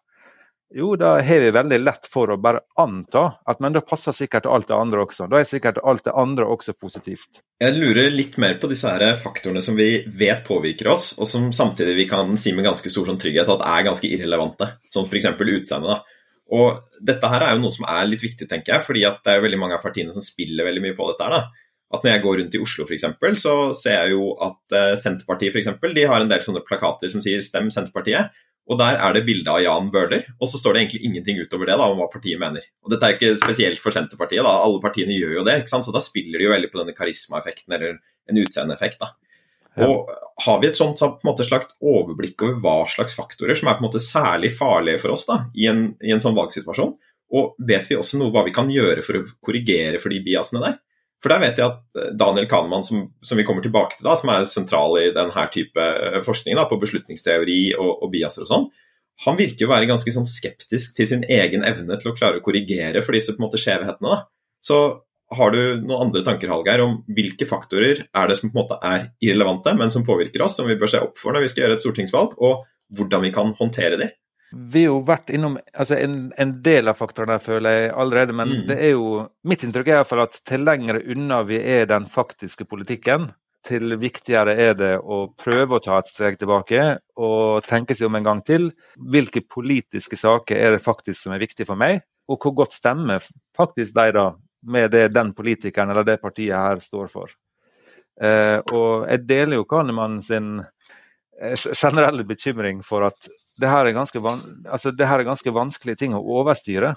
[0.76, 4.50] Jo, da har vi veldig lett for å bare anta at men da passer sikkert
[4.52, 5.30] alt det andre også.
[5.32, 7.40] Da er sikkert alt det andre også positivt.
[7.64, 11.48] Jeg lurer litt mer på disse her faktorene som vi vet påvirker oss, og som
[11.56, 15.30] samtidig vi kan si med ganske stor sånn trygghet at er ganske irrelevante, som f.eks.
[15.40, 16.12] utseendet.
[16.58, 19.36] Og dette her er jo noe som er litt viktig, tenker jeg, fordi at det
[19.36, 21.38] er veldig mange av partiene som spiller veldig mye på dette her.
[21.38, 21.64] da.
[21.96, 23.08] At når jeg går rundt i Oslo f.eks.,
[23.40, 27.24] så ser jeg jo at eh, Senterpartiet eksempel, de har en del sånne plakater som
[27.24, 28.36] sier 'stem Senterpartiet'.
[28.68, 31.70] Og Der er det bilde av Jan Bøhler, og så står det egentlig ingenting utover
[31.70, 32.66] det da, om hva partiet mener.
[32.84, 34.58] Og Dette er ikke spesielt for Senterpartiet, da.
[34.64, 35.62] alle partiene gjør jo det.
[35.62, 35.88] ikke sant?
[35.88, 37.96] Så da spiller de jo veldig på denne karismaeffekten eller
[38.28, 39.00] en utseendeeffekt.
[39.00, 39.14] da.
[39.78, 39.88] Ja.
[39.88, 40.12] Og
[40.44, 43.88] Har vi et sånt måte slags overblikk over hva slags faktorer som er på en
[43.88, 46.96] måte særlig farlige for oss da, i en, i en sånn valgsituasjon?
[47.38, 50.64] Og vet vi også noe hva vi kan gjøre for å korrigere for de biasene
[50.64, 50.78] der?
[51.24, 54.16] For der vet jeg at eh, Daniel Kahneman, som, som, vi kommer tilbake til, da,
[54.20, 58.52] som er sentral i denne type eh, forskning da, på beslutningsteori og, og biaser og
[58.52, 58.70] sånn,
[59.26, 62.46] han virker å være ganske sånn skeptisk til sin egen evne til å klare å
[62.46, 64.20] korrigere for disse på en måte skjevhetene.
[64.62, 64.78] Så
[65.38, 68.78] har du noen andre tanker Hallgeir, om hvilke faktorer er det som på en måte
[68.86, 71.66] er irrelevante, men som påvirker oss, som vi bør se opp for når vi skal
[71.66, 72.64] gjøre et stortingsvalg, og
[72.96, 74.12] hvordan vi kan håndtere de?
[74.52, 78.36] Vi har jo vært innom altså en, en, del av faktorene, føler jeg allerede.
[78.38, 78.62] Men mm.
[78.70, 82.68] det er jo mitt inntrykk er iallfall at til lengre unna vi er den faktiske
[82.70, 83.32] politikken,
[83.68, 86.84] til viktigere er det å prøve å ta et steg tilbake
[87.20, 88.70] og tenke seg om en gang til.
[88.96, 93.26] Hvilke politiske saker er det faktisk som er viktig for meg, og hvor godt stemmer
[93.58, 94.30] faktisk de da
[94.68, 97.34] med det den politikeren eller det partiet her står for.
[98.22, 100.56] Eh, og jeg deler jo Kahneman sin
[101.38, 106.94] generelle bekymring for at det her, altså det her er ganske vanskelige ting å overstyre.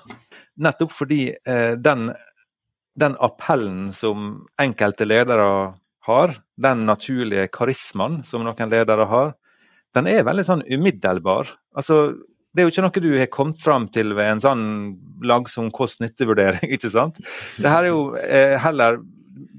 [0.60, 2.10] Nettopp fordi eh, den,
[2.98, 5.50] den, appellen som enkelte ledere
[6.08, 9.32] har, den naturlige karismaen som noen ledere har,
[9.96, 11.50] den er veldig sånn umiddelbar.
[11.76, 12.12] Altså,
[12.54, 14.66] det er jo ikke noe du har kommet fram til ved en sånn
[15.26, 17.18] langsom kost-nytte-vurdering, ikke sant?
[17.58, 19.00] Det her er jo eh, heller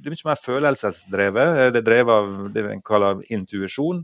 [0.01, 1.59] det er mye mer følelsesdrevet.
[1.73, 4.03] Det er drevet av det vi kaller intuisjon.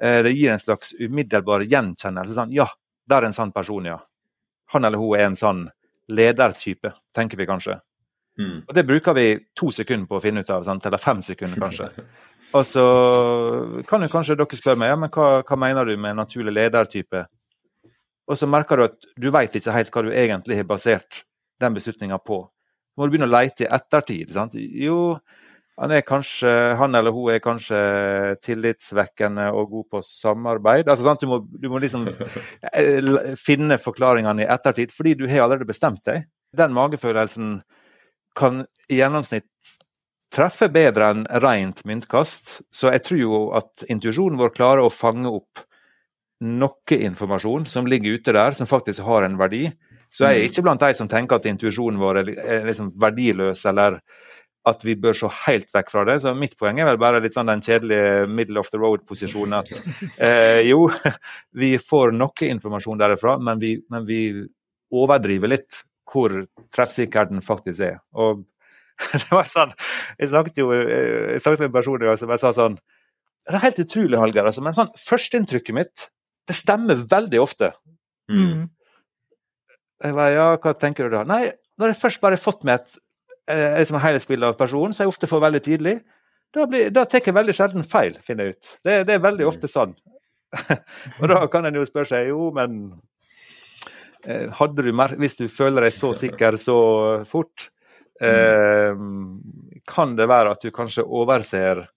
[0.00, 2.36] Eh, det gir en slags umiddelbar gjenkjennelse.
[2.36, 2.68] Sånn, ja,
[3.08, 3.98] der er en sånn person, ja.
[4.72, 5.66] Han eller hun er en sånn
[6.12, 7.78] ledertype, tenker vi kanskje.
[8.38, 8.62] Mm.
[8.66, 9.26] Og Det bruker vi
[9.58, 10.86] to sekunder på å finne ut av, sant?
[10.86, 11.90] eller fem sekunder kanskje.
[12.56, 12.84] Og så
[13.88, 17.24] kan jo kanskje dere spørre meg ja, men hva, hva mener du med naturlig ledertype.
[18.28, 21.22] Og så merker du at du veit ikke helt hva du egentlig har basert
[21.62, 22.42] den beslutninga på.
[22.92, 24.34] Så må du begynne å leite i ettertid.
[24.36, 24.56] Sant?
[24.56, 25.16] Jo,
[25.80, 27.78] han, kanskje, han eller hun er kanskje
[28.44, 30.88] tillitsvekkende og god på samarbeid.
[30.88, 31.22] Altså, sant?
[31.24, 32.04] Du, må, du må liksom
[32.72, 36.26] eh, finne forklaringene i ettertid, fordi du har allerede bestemt deg.
[36.56, 37.54] Den magefølelsen
[38.36, 39.48] kan i gjennomsnitt
[40.32, 42.58] treffe bedre enn rent myntkast.
[42.72, 45.64] Så jeg tror jo at intuisjonen vår klarer å fange opp
[46.42, 49.68] noe informasjon som ligger ute der, som faktisk har en verdi.
[50.12, 50.50] Så jeg er mm.
[50.50, 54.00] ikke blant de som tenker at intuisjonen vår er liksom verdiløs, eller
[54.68, 56.18] at vi bør se helt vekk fra det.
[56.22, 59.58] Så mitt poeng er vel bare litt sånn den kjedelige middle of the road-posisjonen.
[59.58, 59.72] At
[60.28, 60.86] eh, jo,
[61.62, 64.22] vi får noe informasjon derifra, men vi, men vi
[64.92, 66.34] overdriver litt hvor
[66.74, 68.00] treffsikker den faktisk er.
[68.14, 68.44] Og
[69.12, 69.72] det var sånn,
[70.20, 73.80] Jeg snakket jo jeg snakket med en person som jeg sa sånn Det er helt
[73.82, 76.04] utrolig, Hallgeir, altså, men sånn, førsteinntrykket mitt
[76.50, 77.70] det stemmer veldig ofte.
[78.30, 78.66] Mm.
[80.02, 81.22] Jeg var, ja, hva tenker du da?
[81.28, 83.00] Nei, når jeg først bare har fått med et, eh,
[83.50, 85.96] et, et helhetsbilde av personen, som jeg ofte får veldig tidlig,
[86.52, 88.72] da, blir, da tar jeg veldig sjelden feil, finner jeg ut.
[88.84, 89.94] Det, det er veldig ofte sånn.
[91.20, 92.82] og da kan en jo spørre seg jo, men
[94.26, 96.76] eh, hadde du mer, Hvis du føler deg så sikker så
[97.28, 97.70] fort,
[98.20, 98.92] eh,
[99.88, 101.90] kan det være at du kanskje overser eh,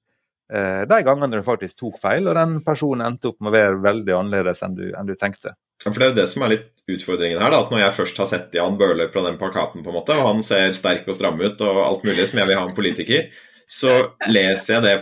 [0.45, 4.13] de gangene du faktisk tok feil, og den personen endte opp med å være veldig
[4.13, 5.55] annerledes enn du, enn du tenkte.
[5.83, 7.51] For Det er jo det som er litt utfordringen her.
[7.51, 10.15] da, at Når jeg først har sett Jan Bøhler på den plakaten, på en måte,
[10.17, 12.77] og han ser sterk og stram ut og alt mulig som jeg vil ha en
[12.77, 13.27] politiker,
[13.65, 13.93] så
[14.29, 14.95] leser jeg det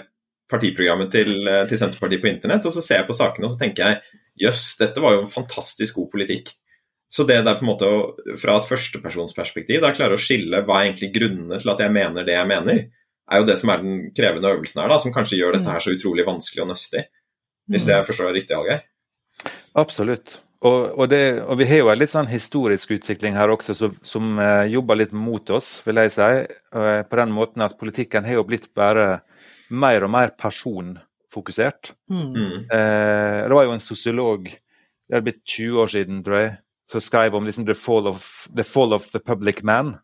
[0.51, 3.61] partiprogrammet til, eh, til Senterpartiet på internett, og så ser jeg på sakene og så
[3.63, 4.01] tenker jeg
[4.47, 6.53] jøss, dette var jo en fantastisk god politikk.
[7.13, 7.89] Så det der på en måte
[8.41, 12.25] fra et førstepersonsperspektiv da klarer å skille hva er egentlig grunnene til at jeg mener
[12.25, 12.87] det jeg mener,
[13.31, 15.83] er jo det som er den krevende øvelsen her, da, som kanskje gjør dette her
[15.83, 17.05] så utrolig vanskelig og nøstig.
[17.71, 18.81] Hvis jeg forstår det riktig, Algeir?
[19.79, 20.41] Absolutt.
[20.63, 23.95] Og, og, det, og, vi har jo en litt sånn historisk utvikling her også som,
[24.05, 26.29] som uh, jobber litt mot oss, vil jeg si.
[26.75, 29.23] Uh, på den måten at politikken har jo blitt bare
[29.73, 31.93] mer og mer personfokusert.
[32.11, 32.29] Mm.
[32.31, 32.57] mm.
[32.71, 34.49] Eh, det var jo en sosiolog,
[35.09, 36.51] det er blitt 20 år siden, tror jeg,
[36.91, 39.95] som skrev om liksom, the, fall of, the, fall of the public man.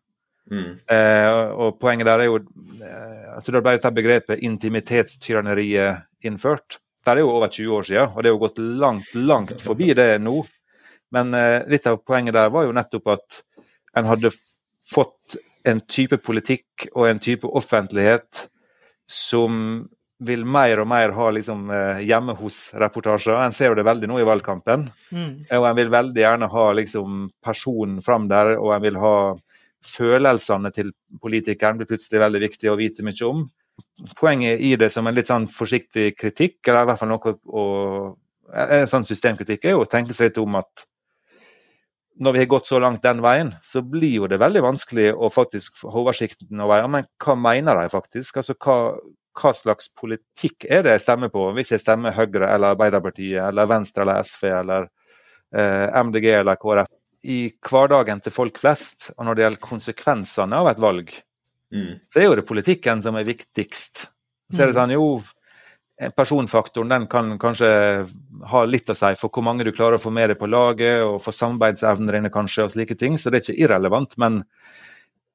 [0.50, 0.76] Mm.
[0.90, 6.80] Eh, og Poenget der er jo eh, at det ble dette begrepet intimitetstyranneriet innført.
[7.06, 9.94] Det er jo over 20 år siden, og det er jo gått langt, langt forbi
[9.98, 10.42] det nå.
[11.16, 13.44] Men eh, litt av poenget der var jo nettopp at
[13.98, 14.34] en hadde
[14.90, 18.46] fått en type politikk og en type offentlighet
[19.10, 19.88] som
[20.20, 23.38] vil mer og mer ha liksom, eh, hjemme hos-reportasjer.
[23.40, 24.90] En ser jo det veldig nå i valgkampen.
[25.16, 25.32] Mm.
[25.56, 29.16] Og en vil veldig gjerne ha liksom, personen fram der, og en vil ha
[29.86, 33.48] følelsene til politikeren blir plutselig veldig viktig å vite mye om
[34.20, 37.66] poenget i det som en litt sånn forsiktig kritikk, eller i hvert fall noe å,
[38.54, 40.86] en sånn systemkritikk, er jo å tenke seg litt om at
[42.20, 45.30] når vi har gått så langt den veien, så blir jo det veldig vanskelig å
[45.32, 48.42] faktisk ha oversikten over ja, men hva mener de faktisk?
[48.42, 48.76] Altså hva,
[49.40, 53.72] hva, slags politikk er det jeg stemmer på, hvis jeg stemmer Høyre eller Arbeiderpartiet eller
[53.72, 54.90] Venstre eller SV eller
[55.56, 56.92] eh, MDG eller KrF?
[57.24, 61.12] I hverdagen til folk flest, og når det gjelder konsekvensene av et valg,
[61.74, 62.00] Mm.
[62.14, 64.08] Så er jo det politikken som er viktigst.
[64.50, 64.80] Så er det mm.
[64.80, 65.10] sånn, jo,
[66.16, 67.70] Personfaktoren den kan kanskje
[68.48, 71.02] ha litt å si for hvor mange du klarer å få med deg på laget,
[71.04, 74.16] og for samarbeidsevner dine kanskje, og slike ting, så det er ikke irrelevant.
[74.22, 74.46] Men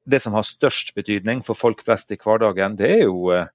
[0.09, 3.51] det som har størst betydning for folk flest i hverdagen, det er jo eh,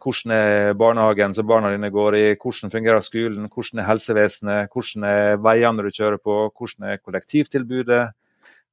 [0.00, 5.04] hvordan er barnehagen som barna dine går i, hvordan fungerer skolen, hvordan er helsevesenet, hvordan
[5.08, 8.04] er veiene du kjører på, hvordan er kollektivtilbudet.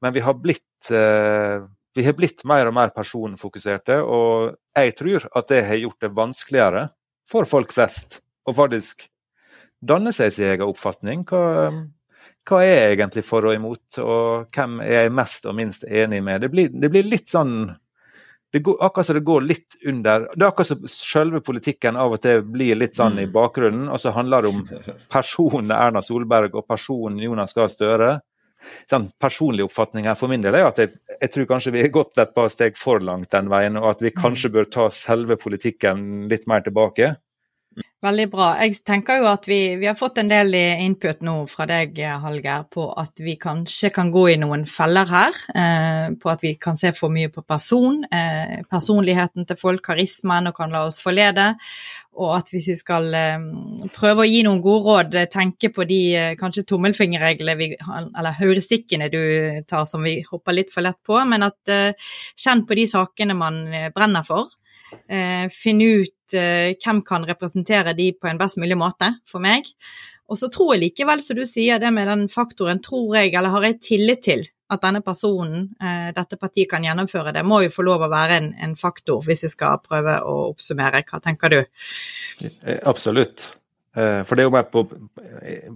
[0.01, 1.65] Men vi har blitt eh,
[1.97, 6.13] vi har blitt mer og mer personfokuserte, og jeg tror at det har gjort det
[6.13, 6.83] vanskeligere
[7.27, 9.07] for folk flest å faktisk
[9.81, 11.23] danne seg sin egen oppfatning.
[11.25, 11.71] Hva,
[12.47, 16.21] hva, er jeg egentlig for og imot, og hvem er jeg mest og minst enig
[16.23, 16.45] med?
[16.45, 17.57] Det blir, det blir litt sånn
[18.55, 22.15] det går, akkurat som det går litt under Det er akkurat som selve politikken av
[22.15, 23.33] og til blir litt sånn i mm.
[23.33, 24.63] bakgrunnen, og så handler det om
[25.15, 28.17] personen Erna Solberg og personen Jonas Gahr Støre
[28.89, 31.93] sånn personlig oppfatning her for min del er at jeg, jeg, tror kanskje vi har
[31.93, 35.37] gått et par steg for langt den veien, og at vi kanskje bør ta selve
[35.39, 37.13] politikken litt mer tilbake.
[37.97, 38.47] Veldig bra.
[38.61, 42.67] Jeg tenker jo at vi, vi, har fått en del input nå fra deg, Hallgeir,
[42.69, 45.39] på at vi kanskje kan gå i noen feller her.
[45.49, 50.51] Eh, på at vi kan se for mye på person, eh, personligheten til folk, karismaen,
[50.51, 51.47] og kan la oss forlede.
[52.21, 53.47] Og at hvis vi skal eh,
[53.97, 57.81] prøve å gi noen gode råd, eh, tenke på de eh, kanskje tommelfingerreglene,
[58.13, 59.23] eller heuristikkene du
[59.65, 63.33] tar som vi hopper litt for lett på, men at eh, kjenn på de sakene
[63.41, 63.65] man
[63.97, 64.53] brenner for.
[65.09, 69.69] Eh, finn ut hvem kan representere de på en best mulig måte for meg.
[70.27, 73.53] Og så tror jeg likevel, som du sier, det med den faktoren, tror jeg, eller
[73.53, 77.71] har jeg tillit til at denne personen, eh, dette partiet, kan gjennomføre det, må jo
[77.71, 81.05] få lov å være en, en faktor, hvis vi skal prøve å oppsummere.
[81.07, 81.61] Hva tenker du?
[82.43, 83.47] Eh, absolutt.
[83.95, 84.83] Eh, for det er jo mer på,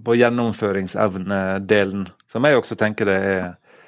[0.03, 3.45] på gjennomføringsevnedelen, som jeg også tenker det er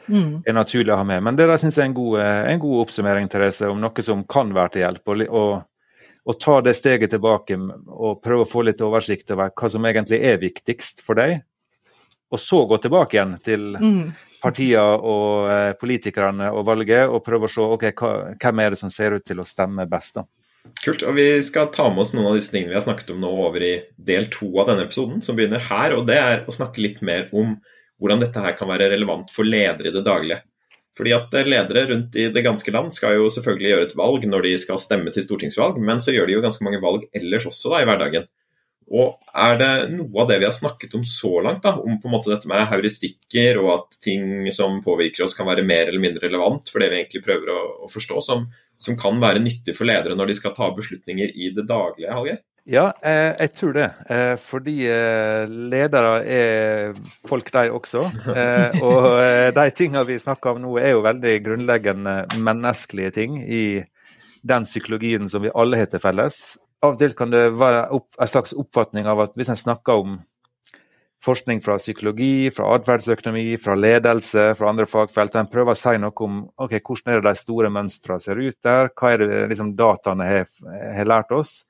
[0.08, 0.44] mm.
[0.46, 1.24] er naturlig å ha med.
[1.26, 4.06] Men det der syns jeg er en god, eh, en god, oppsummering Therese, om noe
[4.06, 5.04] som kan være til hjelp.
[5.08, 5.54] Og, og,
[6.24, 7.58] og, ta det steget tilbake
[7.88, 11.42] og prøve å få litt oversikt over hva som egentlig er viktigst for deg.
[12.34, 14.06] Og så gå tilbake igjen til mm.
[14.42, 18.80] partiene og eh, politikerne og valget og prøve å se okay, hva, hvem er det
[18.82, 20.18] som ser ut til å stemme best.
[20.18, 20.26] da.
[20.80, 21.04] Kult.
[21.04, 23.30] og Vi skal ta med oss noen av disse tingene vi har snakket om nå
[23.46, 25.98] over i del to av denne episoden, som begynner her.
[25.98, 27.58] og Det er å snakke litt mer om
[28.02, 30.42] hvordan dette her kan være relevant for ledere i det daglige.
[30.98, 34.30] Fordi at eh, Ledere rundt i det ganske land skal jo selvfølgelig gjøre et valg
[34.30, 37.48] når de skal stemme til stortingsvalg, men så gjør de jo ganske mange valg ellers
[37.50, 38.30] også da i hverdagen.
[38.94, 42.10] Og Er det noe av det vi har snakket om så langt, da, om på
[42.10, 46.04] en måte dette med heuristikker og at ting som påvirker oss kan være mer eller
[46.04, 48.46] mindre relevant for det vi egentlig prøver å, å forstå, som,
[48.78, 52.14] som, kan være nyttig for ledere når de skal ta beslutninger i det daglige?
[52.14, 52.44] Hallgeir?
[52.64, 53.90] Ja, eh, jeg tror det.
[54.08, 58.06] Eh, fordi eh, ledere er folk, de også.
[58.80, 59.08] Og
[59.58, 63.84] de tingene vi snakker om nå, er jo veldig grunnleggende menneskelige ting i
[64.44, 66.56] den psykologien som vi alle har til felles.
[66.84, 70.16] Av og til kan det være en slags oppfatning av at hvis en snakker om
[71.24, 75.36] forskning fra psykologi, fra atferdsøkonomi, fra ledelse, fra andre fagfelt.
[75.40, 78.58] En prøver å si noe om ok, hvordan er det de store mønstrene ser ut
[78.64, 80.52] der, hva er det liksom, dataene har,
[80.98, 81.62] har lært oss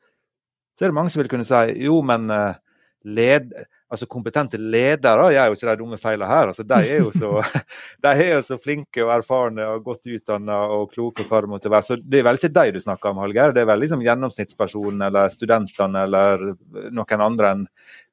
[0.74, 2.60] så er det mange som vil kunne si jo, men eh,
[3.04, 3.52] led,
[3.92, 6.52] altså kompetente ledere gjør jo ikke de dumme feilene her.
[6.52, 7.32] Altså, de, er jo så,
[8.04, 11.72] de er jo så flinke og erfarne og godt utdanna og kloke hva det måtte
[11.74, 11.88] være.
[11.90, 13.56] Så det er vel ikke de du snakker om, Hallgeir.
[13.56, 16.48] Det er vel liksom gjennomsnittspersonen eller studentene eller
[16.96, 17.68] noen andre enn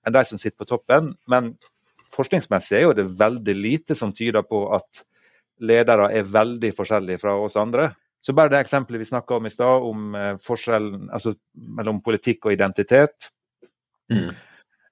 [0.07, 1.15] en de som sitter på toppen.
[1.31, 1.55] Men
[2.17, 5.05] forskningsmessig er jo det veldig lite som tyder på at
[5.61, 7.93] ledere er veldig forskjellige fra oss andre.
[8.21, 11.35] Så bare det eksempelet vi snakka om i stad, om eh, forskjellen altså,
[11.79, 13.31] mellom politikk og identitet.
[14.13, 14.33] Mm.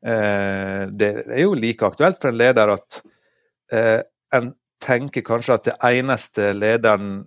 [0.06, 3.00] Eh, det er jo like aktuelt for en leder at
[3.72, 4.00] eh,
[4.34, 7.26] en tenker kanskje at det eneste lederen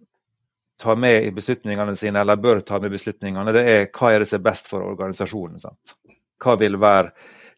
[0.81, 4.23] tar med i beslutningene sine, eller bør ta med i beslutningene, det er hva er
[4.23, 5.61] det som er best for organisasjonen.
[5.61, 5.93] Sant?
[6.41, 7.11] Hva vil være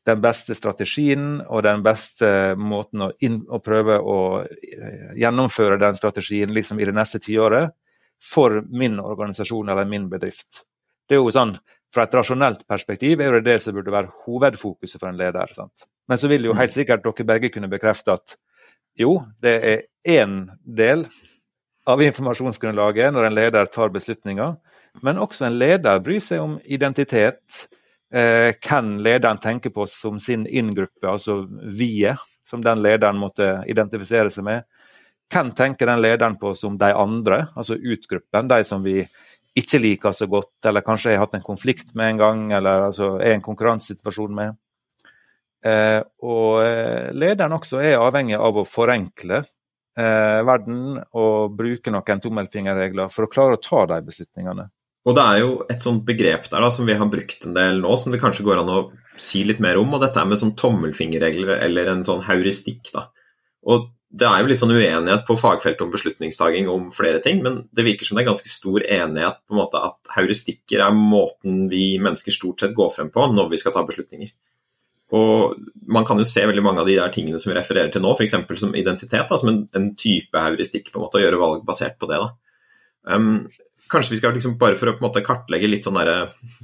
[0.04, 2.28] den beste strategien og den beste
[2.60, 7.72] måten å, inn, å prøve å eh, gjennomføre den strategien liksom i det neste tiåret
[8.24, 10.64] for min organisasjon eller min bedrift.
[11.08, 11.58] Det er jo sånn,
[11.94, 15.52] Fra et rasjonelt perspektiv er det det som burde være hovedfokuset for en leder.
[15.54, 15.84] Sant?
[16.10, 18.34] Men så vil jo helt sikkert dere begge kunne bekrefte at
[18.98, 21.06] jo, det er én del
[21.86, 24.56] av informasjonsgrunnlaget når en leder tar beslutninger,
[25.06, 27.68] men også en leder bryr seg om identitet.
[28.14, 31.44] Eh, hvem lederen tenker på som sin inngruppe, altså
[31.78, 34.66] vi-et, som den lederen måtte identifisere seg med.
[35.34, 39.00] Hvem tenker den lederen på som de andre, altså utgruppen, de som vi
[39.58, 43.16] ikke liker så godt, eller kanskje har hatt en konflikt med en gang, eller altså
[43.20, 44.56] er i en konkurransesituasjon med.
[45.66, 52.24] Eh, og eh, lederen også er avhengig av å forenkle eh, verden og bruke noen
[52.26, 54.68] tommelfingerregler for å klare å ta de beslutningene.
[55.04, 57.82] Og Det er jo et sånt begrep der da, som vi har brukt en del
[57.84, 58.84] nå, som det kanskje går an å
[59.20, 59.96] si litt mer om.
[59.96, 62.92] og Dette er med sånn tommelfingerregler eller en sånn heuristikk.
[62.96, 63.10] da.
[63.68, 67.64] Og det er jo litt sånn uenighet på fagfeltet om beslutningstaking om flere ting, men
[67.74, 71.64] det virker som det er ganske stor enighet på en måte at heuristikker er måten
[71.72, 74.30] vi mennesker stort sett går frem på når vi skal ta beslutninger.
[75.14, 78.02] Og Man kan jo se veldig mange av de der tingene som vi refererer til
[78.02, 78.38] nå, f.eks.
[78.62, 81.98] som identitet, da, som en, en, type heuristikk, på en måte, å gjøre valg basert
[82.02, 82.22] på det.
[82.22, 82.30] da.
[83.14, 83.50] Um,
[83.92, 86.00] kanskje vi skal liksom, Bare for å på en måte kartlegge litt sånn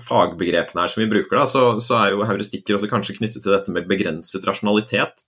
[0.07, 3.53] fagbegrepene her som vi bruker, da, så, så er jo heuristikker også kanskje knyttet til
[3.53, 5.25] dette med begrenset rasjonalitet.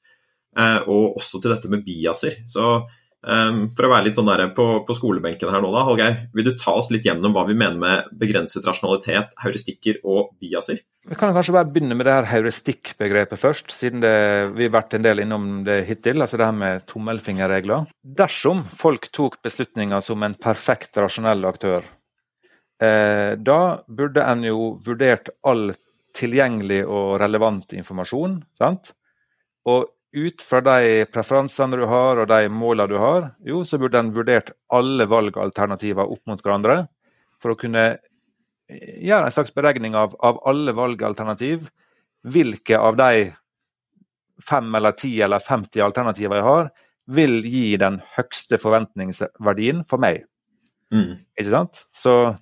[0.58, 2.42] Eh, og også til dette med biaser.
[2.50, 2.82] Så
[3.22, 6.16] Um, for å være litt sånn der på, på, skolebenken her nå, da, Hallgeir.
[6.34, 10.80] Vil du ta oss litt gjennom hva vi mener med begrenset rasjonalitet, heuristikker og biaser?
[11.06, 14.16] Vi kan kanskje bare begynne med det her heuristikkbegrepet først, siden det,
[14.58, 16.22] vi har vært en del innom det hittil.
[16.22, 17.94] altså det her med tommelfingerregler.
[18.02, 21.86] Dersom folk tok beslutninger som en perfekt rasjonell aktør,
[22.82, 25.70] eh, da burde en jo vurdert all
[26.18, 28.40] tilgjengelig og relevant informasjon.
[28.58, 28.96] sant?
[29.70, 34.00] Og ut fra de preferansene du har og de målene du har, jo, så burde
[34.02, 36.84] en vurdert alle valgalternativer opp mot hverandre
[37.42, 37.86] for å kunne
[38.72, 41.70] gjøre en slags beregning av, av alle valgalternativ.
[42.22, 43.32] Hvilke av de
[44.46, 46.70] fem eller ti eller 50 alternativene jeg har,
[47.12, 50.24] vil gi den høyeste forventningsverdien for meg.
[50.94, 51.18] Mm.
[51.40, 51.84] Ikke sant?
[51.96, 52.36] Så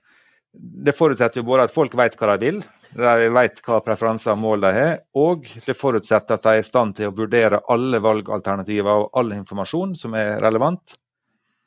[0.53, 4.41] det forutsetter jo både at folk vet hva de vil, de vet hva preferanser og
[4.41, 8.01] mål de har, og det forutsetter at de er i stand til å vurdere alle
[8.01, 10.95] valgalternativer og all informasjon som er relevant,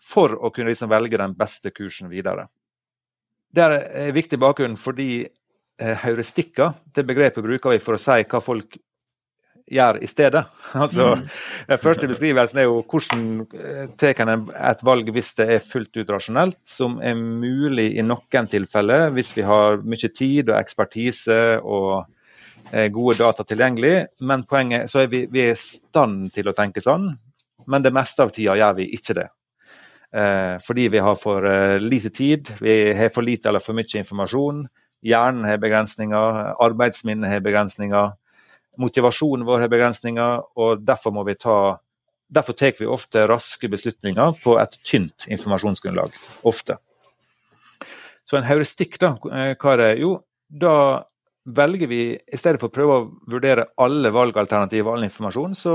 [0.02, 2.48] for å kunne liksom velge den beste kursen videre.
[3.52, 3.76] Det er
[4.08, 8.80] en viktig bakgrunn fordi eh, heuristikker, det begrepet bruker vi for å si hva folk
[9.70, 10.44] gjør i stedet.
[10.82, 11.26] Altså, mm.
[11.68, 13.26] Den første beskrivelsen er jo hvordan
[13.58, 18.06] eh, tar en et valg hvis det er fullt ut rasjonelt, som er mulig i
[18.06, 22.06] noen tilfeller hvis vi har mye tid og ekspertise og
[22.72, 23.94] eh, gode data tilgjengelig.
[24.20, 27.12] Men poenget så er vi, vi er i stand til å tenke sånn,
[27.66, 29.28] men det meste av tida gjør vi ikke det.
[30.12, 34.00] Eh, fordi vi har for eh, lite tid, vi har for lite eller for mye
[34.02, 34.66] informasjon.
[35.02, 38.12] Hjernen har begrensninger, arbeidsminnet har begrensninger.
[38.80, 41.78] Motivasjonen vår har begrensninger, og derfor må vi ta
[42.32, 46.14] Derfor tar vi ofte raske beslutninger på et tynt informasjonsgrunnlag.
[46.48, 46.78] Ofte.
[48.24, 49.88] Så en heuristikk, da, hva er det?
[50.00, 50.14] Jo,
[50.48, 51.04] da
[51.44, 55.74] velger vi, i stedet for å prøve å vurdere alle valgalternativ og all informasjon, så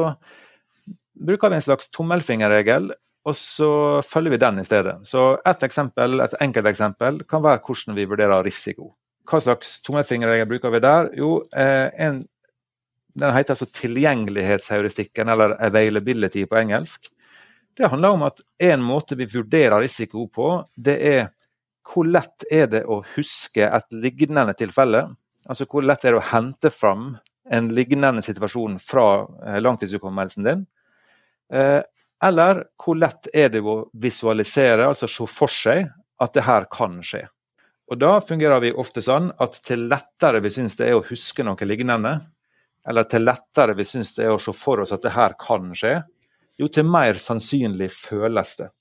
[1.28, 2.90] bruker vi en slags tommelfingerregel,
[3.28, 3.72] og så
[4.08, 4.96] følger vi den i stedet.
[5.06, 8.96] Så Et eksempel, et enkelt eksempel kan være hvordan vi vurderer risiko.
[9.28, 11.10] Hva slags tommelfingerregel bruker vi der?
[11.18, 12.26] Jo, eh, en
[13.18, 17.10] den heter altså tilgjengelighetsheuristikken, eller availability på engelsk.
[17.78, 21.28] Det handler om at en måte vi vurderer risiko på, det er
[21.88, 25.06] hvor lett er det å huske et lignende tilfelle?
[25.48, 27.14] Altså hvor lett er det å hente fram
[27.54, 29.06] en lignende situasjon fra
[29.46, 30.66] eh, langtidshukommelsen din?
[31.54, 31.80] Eh,
[32.28, 35.88] eller hvor lett er det å visualisere, altså se for seg,
[36.20, 37.28] at det her kan skje?
[37.88, 41.46] Og Da fungerer vi ofte sånn at til lettere vi syns det er å huske
[41.46, 42.18] noe lignende,
[42.88, 45.74] eller til lettere vi syns det er å se for oss at det her kan
[45.76, 46.00] skje,
[46.58, 48.72] jo til mer sannsynlig føles det.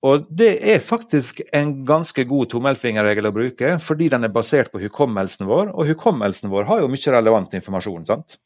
[0.00, 4.80] Og det er faktisk en ganske god tommelfingerregel å bruke, fordi den er basert på
[4.80, 8.06] hukommelsen vår, og hukommelsen vår har jo mye relevant informasjon.
[8.08, 8.38] sant?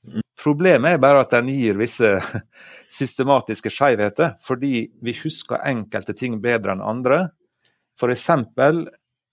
[0.43, 2.11] Problemet er bare at den gir visse
[2.99, 7.21] systematiske skjevheter, fordi vi husker enkelte ting bedre enn andre.
[8.03, 8.29] F.eks.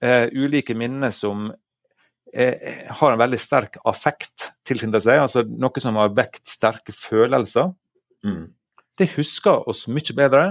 [0.02, 1.50] Eh, ulike minner som
[2.32, 7.74] har en veldig sterk affekt tilknyttet seg, altså noe som har vekt sterke følelser,
[8.24, 8.46] mm.
[9.02, 10.46] det husker oss mye bedre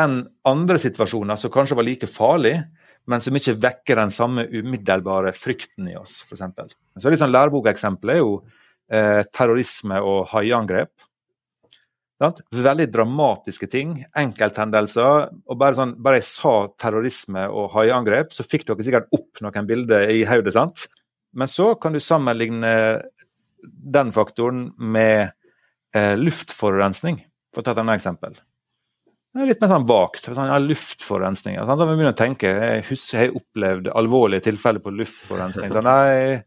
[0.00, 2.64] enn andre situasjoner som kanskje var like farlige,
[3.10, 6.76] men som ikke vekker den samme umiddelbare frykten i oss, f.eks.
[7.00, 8.36] Så et sånn Lærebokeksempelet er jo
[8.92, 10.92] eh, terrorisme og haiangrep.
[12.54, 13.96] Veldig dramatiske ting.
[14.18, 15.28] Enkelthendelser.
[15.46, 19.68] og Bare, sånn, bare jeg sa terrorisme og haiangrep, så fikk dere sikkert opp noen
[19.68, 20.54] bilder i hodet.
[20.56, 20.86] sant?
[21.32, 23.02] Men så kan du sammenligne
[23.62, 25.32] den faktoren med
[25.94, 27.22] eh, luftforurensning,
[27.54, 28.40] for å ta et annet eksempel.
[29.32, 30.26] Det er litt mer sånn vagt.
[30.26, 31.56] Sånn, ja, luftforurensning.
[31.56, 32.50] Da må vi begynne å tenke.
[32.52, 35.72] Jeg husker jeg opplevd alvorlige tilfeller på luftforurensning.
[35.72, 36.42] Sånn, nei,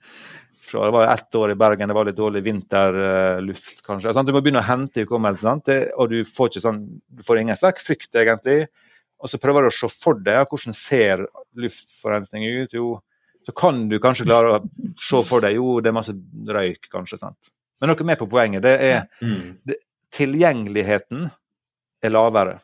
[0.84, 4.11] det var ett år i Bergen, det var litt dårlig vinterluft, kanskje.
[4.15, 5.61] Sånn, du må begynne å hente hukommelsen,
[5.95, 8.65] og du får, ikke sånn, du får ingen sterk frykt, egentlig.
[9.23, 11.23] Og så prøver du å se for deg hvordan ser
[11.57, 12.76] luftforurensning ut.
[12.76, 12.89] Jo,
[13.45, 14.61] så kan du kanskje klare å
[15.01, 16.13] se for deg jo, det er masse
[16.57, 17.21] røyk, kanskje.
[17.21, 17.51] sant?
[17.80, 18.63] Men noe mer på poenget.
[18.65, 19.41] Det er mm.
[19.67, 19.80] det,
[20.15, 21.26] Tilgjengeligheten
[22.05, 22.59] er lavere.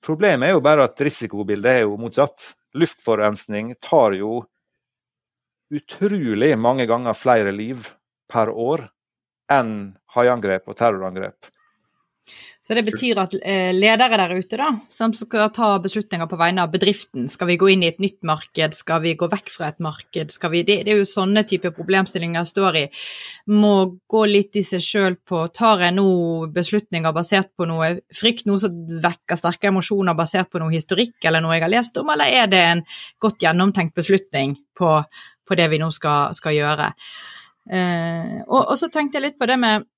[0.00, 2.54] Problemet er jo bare at risikobildet er jo motsatt.
[2.80, 4.40] Luftforurensning tar jo
[5.70, 7.88] utrolig mange ganger flere liv
[8.30, 8.88] per år
[9.50, 11.50] enn haiangrep og terrorangrep.
[12.62, 16.66] Så det betyr at eh, ledere der ute da, som skal ta beslutninger på vegne
[16.66, 19.70] av bedriften, skal vi gå inn i et nytt marked, skal vi gå vekk fra
[19.72, 22.84] et marked, vi, det, det, er jo sånne typer problemstillinger jeg står i,
[23.56, 23.72] må
[24.12, 26.06] gå litt i seg sjøl på tar jeg nå
[26.52, 28.76] beslutninger basert på noe frykt, noe som
[29.08, 32.52] vekker sterke emosjoner basert på noe historikk eller noe jeg har lest om, eller er
[32.52, 32.84] det en
[33.24, 34.98] godt gjennomtenkt beslutning på,
[35.50, 36.92] på det vi nå skal, skal gjøre?
[37.70, 39.88] Eh, og, og så tenkte jeg litt på det med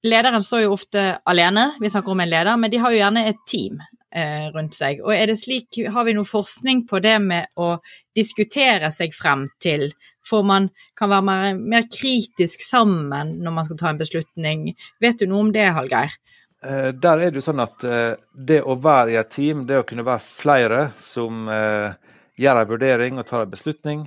[0.00, 3.26] Lederen står jo ofte alene, vi snakker om en leder, men de har jo gjerne
[3.28, 3.82] et team.
[4.14, 5.00] eh, rundt seg.
[5.04, 7.76] Og er det slik, har vi noe forskning på det med å
[8.16, 9.90] diskutere seg frem til,
[10.26, 14.70] for man kan være mer, mer kritisk sammen når man skal ta en beslutning.
[15.02, 16.16] Vet du noe om det, Hallgeir?
[16.64, 19.80] Eh, der er det jo sånn at eh, det å være i et team, det
[19.80, 21.94] å kunne være flere som eh,
[22.40, 24.04] gjør en vurdering og tar en beslutning,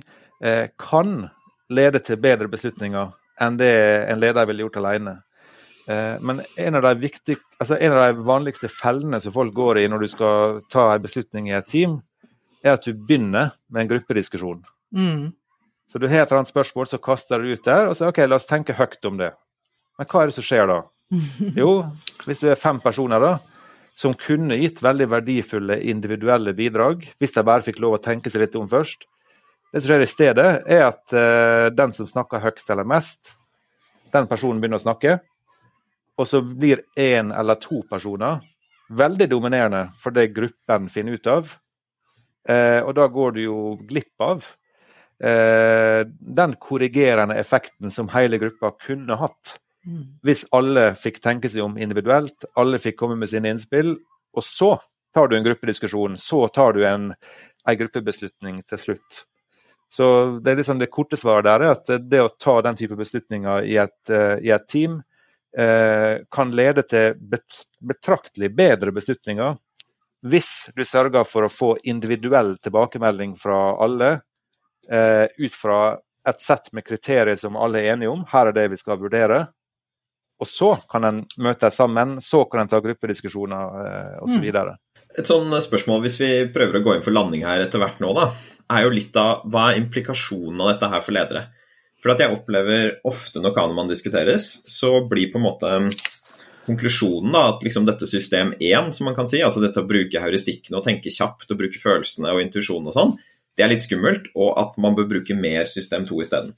[0.76, 1.28] kan
[1.72, 3.70] lede til bedre beslutninger enn det
[4.10, 5.14] en leder ville gjort alene.
[5.86, 9.88] Eh, men en av, viktige, altså en av, de vanligste fellene som folk går i
[9.90, 11.98] når du skal ta en beslutning i et team,
[12.64, 14.62] er at du begynner med en gruppediskusjon.
[14.96, 15.32] Mm.
[15.92, 18.22] Så du har et eller annet spørsmål, så kaster du ut der, og så OK,
[18.24, 19.34] la oss tenke høyt om det.
[19.98, 20.82] Men hva er det som skjer da?
[21.60, 21.84] Jo,
[22.24, 23.34] hvis du er fem personer da,
[23.94, 28.42] som kunne gitt veldig verdifulle individuelle bidrag, hvis de bare fikk lov å tenke seg
[28.42, 29.04] litt om først,
[29.74, 33.32] det som skjer i stedet, er at uh, den som snakker høyest eller mest,
[34.14, 35.16] den personen begynner å snakke.
[36.14, 38.38] Og så blir én eller to personer
[38.94, 41.50] veldig dominerende for det gruppen finner ut av.
[42.46, 43.58] Uh, og da går du jo
[43.88, 49.56] glipp av uh, den korrigerende effekten som hele gruppa kunne hatt.
[49.82, 50.06] Mm.
[50.22, 53.96] Hvis alle fikk tenke seg om individuelt, alle fikk komme med sine innspill.
[54.38, 54.76] Og så
[55.10, 57.10] tar du en gruppediskusjon, så tar du en,
[57.66, 59.24] en gruppebeslutning til slutt.
[59.94, 60.06] Så
[60.42, 63.66] det, er liksom det korte svaret der er at det å ta den type beslutninger
[63.70, 67.14] i et, uh, i et team uh, kan lede til
[67.78, 69.54] betraktelig bedre beslutninger
[70.24, 74.10] hvis du sørger for å få individuell tilbakemelding fra alle
[74.90, 75.80] uh, ut fra
[76.24, 78.24] et sett med kriterier som alle er enige om.
[78.30, 79.44] Her er det vi skal vurdere.
[80.40, 84.48] Og så kan en møtes sammen, så kan en ta gruppediskusjoner eh, osv.
[84.48, 84.72] Mm.
[85.20, 88.10] Et sånn spørsmål, hvis vi prøver å gå inn for landing her etter hvert nå,
[88.16, 88.30] da
[88.74, 91.46] er jo litt av hva er implikasjonen av dette her for ledere.
[92.02, 95.70] For at jeg opplever ofte når Kahneman diskuteres, så blir på en måte
[96.66, 100.20] konklusjonen da, at liksom dette system 1, som man kan si, altså dette å bruke
[100.20, 103.16] heuristikkene og tenke kjapt og bruke følelsene og intuisjonen og sånn,
[103.54, 106.54] det er litt skummelt, og at man bør bruke mer system 2 isteden.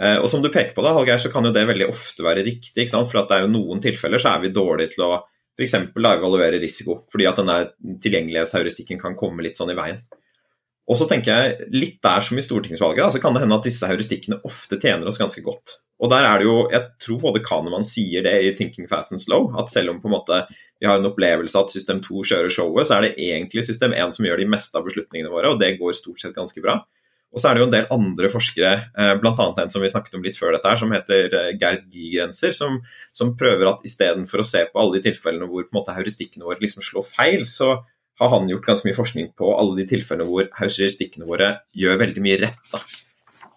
[0.00, 2.44] Eh, og som du peker på, da, Hallgeir, så kan jo det veldig ofte være
[2.46, 2.74] riktig.
[2.74, 3.10] ikke sant?
[3.10, 5.12] For at det er jo noen tilfeller så er vi dårlige til å
[5.52, 5.76] f.eks.
[5.92, 7.58] evaluere risiko, fordi at denne
[8.02, 10.00] tilgjengelighetsheuristikken kan komme litt sånn i veien.
[10.90, 13.88] Og så tenker jeg, Litt der som i stortingsvalget, så kan det hende at disse
[13.88, 15.78] heuristikkene ofte tjener oss ganske godt.
[16.02, 19.20] Og der er det jo, Jeg tror både Kahneman sier det i 'Thinking Fast and
[19.22, 20.46] Slow', at selv om på en måte
[20.80, 24.16] vi har en opplevelse at system 2 kjører showet, så er det egentlig system 1
[24.16, 26.80] som gjør de meste av beslutningene våre, og det går stort sett ganske bra.
[27.32, 29.46] Og så er det jo en del andre forskere, eh, bl.a.
[29.62, 32.80] en som vi snakket om litt før dette, her, som heter eh, Gerd Gigrenser, som,
[33.14, 36.44] som prøver at istedenfor å se på alle de tilfellene hvor på en måte heuristikkene
[36.44, 37.78] våre liksom slår feil, så
[38.22, 42.24] har han gjort ganske mye forskning på alle de tilfellene hvor heuristikkene våre gjør veldig
[42.24, 42.74] mye rett.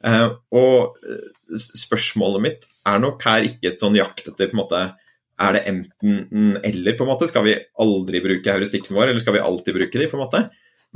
[0.06, 4.62] Uh, og eh, spørsmålet mitt er nok her ikke et sånn jakt etter på en
[4.62, 4.82] måte,
[5.36, 7.28] Er det enten eller, på en måte?
[7.28, 10.44] Skal vi aldri bruke heuristikkene våre, eller skal vi alltid bruke de, på en måte?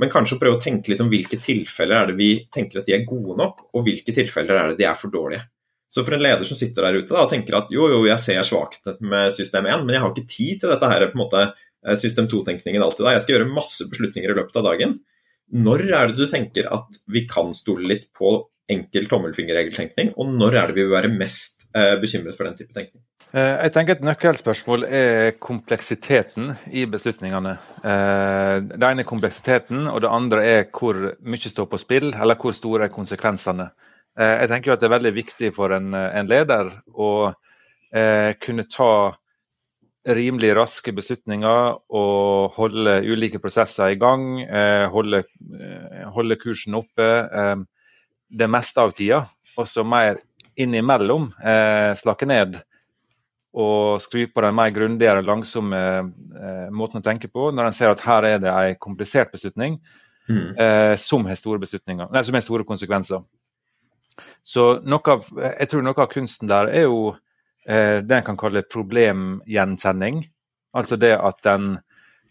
[0.00, 2.94] Men kanskje prøve å tenke litt om hvilke tilfeller er det vi tenker at de
[2.96, 5.42] er gode nok, og hvilke tilfeller er det de er for dårlige.
[5.90, 8.22] Så for en leder som sitter der ute da, og tenker at jo, jo, jeg
[8.22, 11.24] ser svakheten med system 1, men jeg har ikke tid til dette her på en
[11.24, 13.14] måte Eh, system 2-tenkningen alltid da.
[13.16, 14.96] Jeg skal gjøre masse beslutninger i løpet av dagen.
[15.50, 18.36] Når er det du tenker at vi kan stole litt på
[18.70, 22.74] enkel tommelfingerregeltenkning, og når er det vi vil være mest eh, bekymret for den type
[22.76, 23.02] tenkning?
[23.32, 27.56] Eh, jeg tenker Et nøkkelspørsmål er kompleksiteten i beslutningene.
[27.82, 32.54] Det ene er kompleksiteten, og det andre er hvor mye står på spill, eller hvor
[32.54, 33.70] store er konsekvensene.
[34.20, 37.32] Jeg tenker at Det er veldig viktig for en leder å
[37.90, 38.90] kunne ta
[40.08, 44.40] rimelig raske beslutninger og holde ulike prosesser i gang.
[44.42, 45.24] Eh, holde,
[45.60, 47.56] eh, holde kursen oppe eh,
[48.30, 49.26] det meste av tida.
[49.58, 50.22] Og så mer
[50.60, 51.30] innimellom
[51.96, 52.58] slakke ned
[53.56, 55.78] og skru på den mer grundigere, langsomme
[56.74, 59.78] måten å tenke på når en ser at her er det en komplisert beslutning
[60.28, 60.98] mm.
[61.00, 63.24] som, har store nei, som har store konsekvenser.
[64.44, 67.14] Så av, jeg tror noe av kunsten der er jo
[67.70, 70.24] det en kan kalle problemgjenkjenning.
[70.74, 71.76] Altså det at den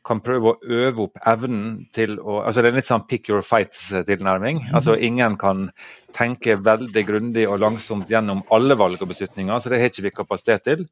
[0.05, 3.43] kan prøve å øve opp evnen til å altså Det er litt sånn pick your
[3.45, 4.61] fights-tilnærming.
[4.75, 5.67] Altså Ingen kan
[6.15, 10.15] tenke veldig grundig og langsomt gjennom alle valg og beslutninger, så det har ikke vi
[10.15, 10.85] kapasitet til.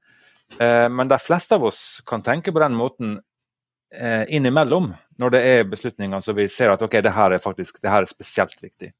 [0.60, 3.18] Eh, men de fleste av oss kan tenke på den måten
[3.94, 7.82] eh, innimellom, når det er beslutninger så vi ser at ok, det her er faktisk
[7.82, 8.92] det her er spesielt viktig.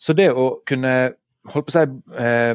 [0.00, 1.14] Så det å kunne
[1.50, 2.54] holdt på å si, eh,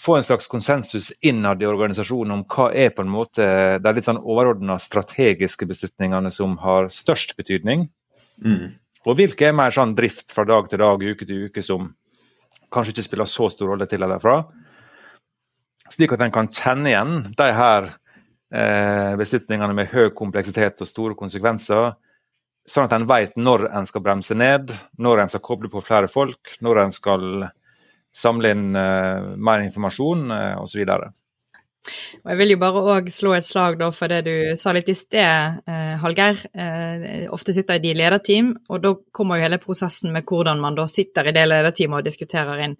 [0.00, 3.46] få en slags konsensus innad i organisasjonen om hva er på en måte
[3.82, 7.88] de litt sånn overordna strategiske beslutningene som har størst betydning.
[8.44, 8.74] Mm.
[9.06, 11.94] Og hvilke er mer sånn drift fra dag til dag, uke til uke, som
[12.72, 14.42] kanskje ikke spiller så stor rolle til eller fra.
[15.92, 17.90] Slik at en kan kjenne igjen de her
[18.52, 21.94] eh, beslutningene med høy kompleksitet og store konsekvenser.
[22.68, 26.08] Sånn at en vet når en skal bremse ned, når en skal koble på flere
[26.08, 27.26] folk, når en skal
[28.12, 30.84] samle inn uh, mer informasjon uh, osv.
[32.22, 34.90] Og Jeg vil jo bare òg slå et slag da for det du sa litt
[34.92, 36.38] i sted, eh, Hallgeir.
[36.54, 40.78] Eh, ofte sitter de i lederteam, og da kommer jo hele prosessen med hvordan man
[40.78, 42.76] da sitter i det lederteamet og diskuterer inn.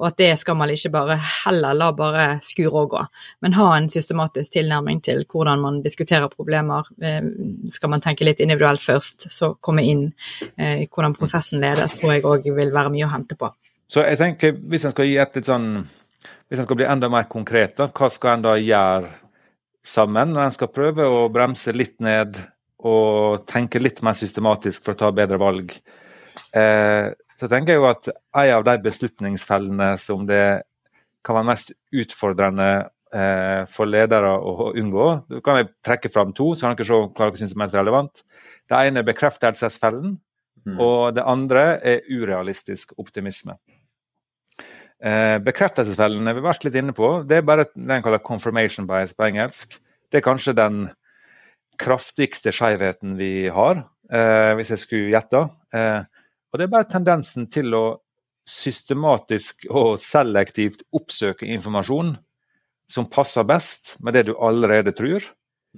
[0.00, 3.06] Og at det skal man ikke bare heller la bare skure og gå,
[3.42, 6.88] men ha en systematisk tilnærming til hvordan man diskuterer problemer.
[7.02, 7.20] Eh,
[7.68, 10.12] skal man tenke litt individuelt først, så komme inn
[10.56, 13.52] eh, hvordan prosessen ledes, tror jeg òg vil være mye å hente på.
[13.88, 15.70] Så jeg tenker, hvis en skal gi et litt sånn
[16.48, 19.10] hvis en skal bli enda mer konkret, da, hva skal en da gjøre
[19.84, 20.32] sammen?
[20.32, 22.40] Når en skal prøve å bremse litt ned
[22.88, 25.74] og tenke litt mer systematisk for å ta bedre valg.
[26.56, 27.08] Eh,
[27.38, 30.62] så tenker jeg jo at en av de beslutningsfellene som det
[31.26, 32.68] kan være mest utfordrende
[33.12, 37.00] eh, for ledere å unngå, da kan jeg trekke fram to, så kan dere se
[37.02, 38.22] hva dere syns er mest relevant.
[38.68, 40.14] Det ene er bekreftelsesfellen,
[40.64, 40.78] mm.
[40.78, 43.58] og det andre er urealistisk optimisme.
[44.98, 47.22] Eh, vi har vært litt inne på.
[47.28, 49.78] Det er bare det en kaller confirmation bias på engelsk.
[50.10, 50.88] Det er kanskje den
[51.78, 55.50] kraftigste skjevheten vi har, eh, hvis jeg skulle gjette.
[55.72, 56.02] Eh,
[56.50, 58.00] og det er bare tendensen til å
[58.48, 62.16] systematisk og selektivt oppsøke informasjon
[62.88, 65.22] som passer best med det du allerede tror.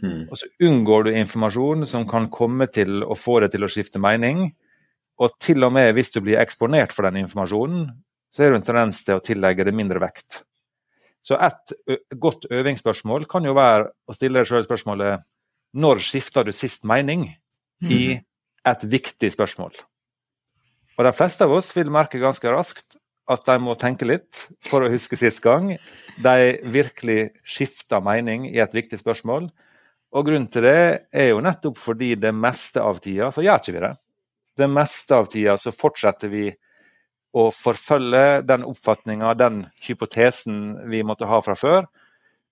[0.01, 0.31] Mm.
[0.31, 3.99] Og så unngår du informasjon som kan komme til å få deg til å skifte
[3.99, 4.53] mening.
[5.21, 7.91] Og til og med hvis du blir eksponert for den informasjonen,
[8.31, 10.43] så er det en tendens til å tillegge det mindre vekt.
[11.23, 11.75] Så et
[12.17, 15.27] godt øvingsspørsmål kan jo være å stille deg sjøl spørsmålet
[15.77, 17.27] når skifta du sist mening
[17.85, 18.25] i mhm.
[18.73, 19.75] et viktig spørsmål?
[20.99, 22.99] Og De fleste av oss vil merke ganske raskt
[23.31, 25.71] at de må tenke litt for å huske sist gang
[26.21, 26.37] de
[26.73, 29.47] virkelig skifta mening i et viktig spørsmål.
[30.11, 33.77] Og Grunnen til det er jo nettopp fordi det meste av tida så gjør ikke
[33.77, 33.93] vi det.
[34.59, 36.49] Det meste av tida så fortsetter vi
[37.37, 41.87] å forfølge den oppfatninga, den hypotesen vi måtte ha fra før.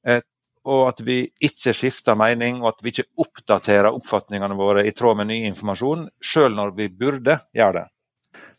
[0.06, 0.22] Eh,
[0.68, 5.20] og at vi ikke skifter mening, og at vi ikke oppdaterer oppfatningene våre i tråd
[5.20, 7.86] med ny informasjon, sjøl når vi burde gjøre det.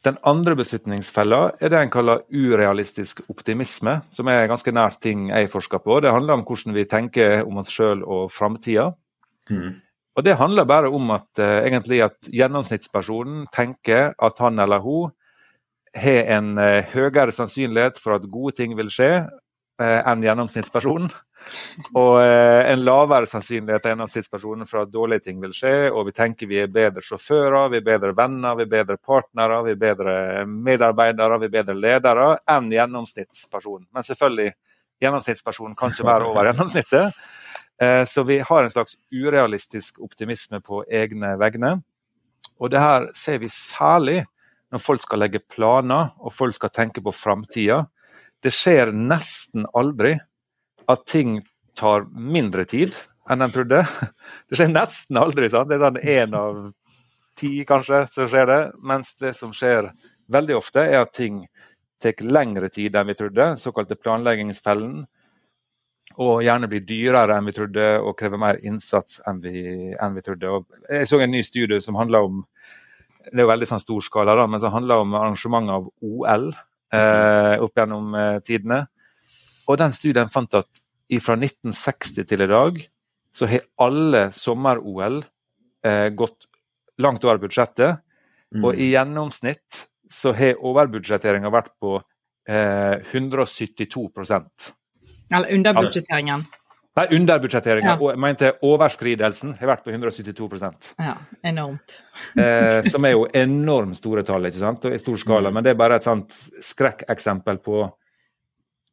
[0.08, 5.52] Den andre beslutningsfella er det en kaller urealistisk optimisme, som er ganske nært ting jeg
[5.52, 6.00] forsker på.
[6.00, 8.94] Det handler om hvordan vi tenker om oss sjøl og framtida.
[9.52, 9.76] Mm.
[10.16, 15.12] Og det handler bare om at, uh, egentlig at gjennomsnittspersonen tenker at han eller hun
[15.96, 21.10] har en uh, høyere sannsynlighet for at gode ting vil skje uh, enn gjennomsnittspersonen.
[22.00, 25.74] Og uh, en lavere sannsynlighet enn gjennomsnittspersonen for at dårlige ting vil skje.
[25.90, 29.62] Og vi tenker vi er bedre sjåfører, vi er bedre venner, vi er bedre partnere,
[29.68, 30.16] vi er bedre
[30.46, 33.88] medarbeidere, vi er bedre ledere enn gjennomsnittspersonen.
[33.96, 34.56] Men selvfølgelig,
[35.04, 37.22] gjennomsnittspersonen kan ikke være over gjennomsnittet.
[38.12, 41.78] Så vi har en slags urealistisk optimisme på egne vegne.
[42.60, 44.18] Og det her ser vi særlig
[44.74, 47.84] når folk skal legge planer og folk skal tenke på framtida.
[48.44, 50.16] Det skjer nesten aldri
[50.90, 51.40] at ting
[51.80, 52.98] tar mindre tid
[53.30, 53.84] enn en trodde.
[54.50, 55.50] Det skjer nesten aldri.
[55.50, 55.70] sant?
[55.70, 56.62] Det er den én av
[57.40, 58.62] ti kanskje som skjer det.
[58.84, 59.92] Mens det som skjer
[60.32, 61.46] veldig ofte, er at ting
[62.02, 63.54] tar lengre tid enn vi trodde.
[63.62, 65.06] Såkalte planleggingsfellen.
[66.20, 69.62] Og gjerne blir dyrere enn vi trodde og krever mer innsats enn vi,
[69.94, 70.52] enn vi trodde.
[70.52, 72.42] Og jeg så en ny studie som handla om
[73.28, 76.48] det er jo veldig sånn stor skala, da, men som handler om arrangement av OL
[76.96, 78.84] eh, opp gjennom eh, tidene.
[79.70, 80.70] Og den studien fant at
[81.24, 82.80] fra 1960 til i dag
[83.36, 85.20] så har alle sommer-OL
[85.86, 86.48] eh, gått
[87.02, 88.02] langt over budsjettet.
[88.56, 88.64] Mm.
[88.66, 92.00] Og i gjennomsnitt så har overbudsjetteringa vært på
[92.50, 94.72] eh, 172%
[95.30, 96.48] Eller underbudsjetteringen.
[97.00, 97.94] Nei, underbudsjetteringa.
[97.96, 98.12] Ja.
[98.12, 101.14] Jeg mente overskridelsen har vært på 172% Ja,
[101.48, 101.96] enormt.
[102.42, 104.88] eh, som er jo enormt store tall ikke sant?
[104.88, 105.52] og i stor skala.
[105.52, 105.58] Mm.
[105.58, 106.36] Men det er bare et sånt
[106.66, 107.86] skrekkeksempel på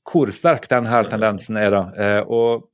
[0.06, 1.72] hvor sterk denne tendensen er.
[1.74, 1.82] da.
[1.98, 2.70] Eh, og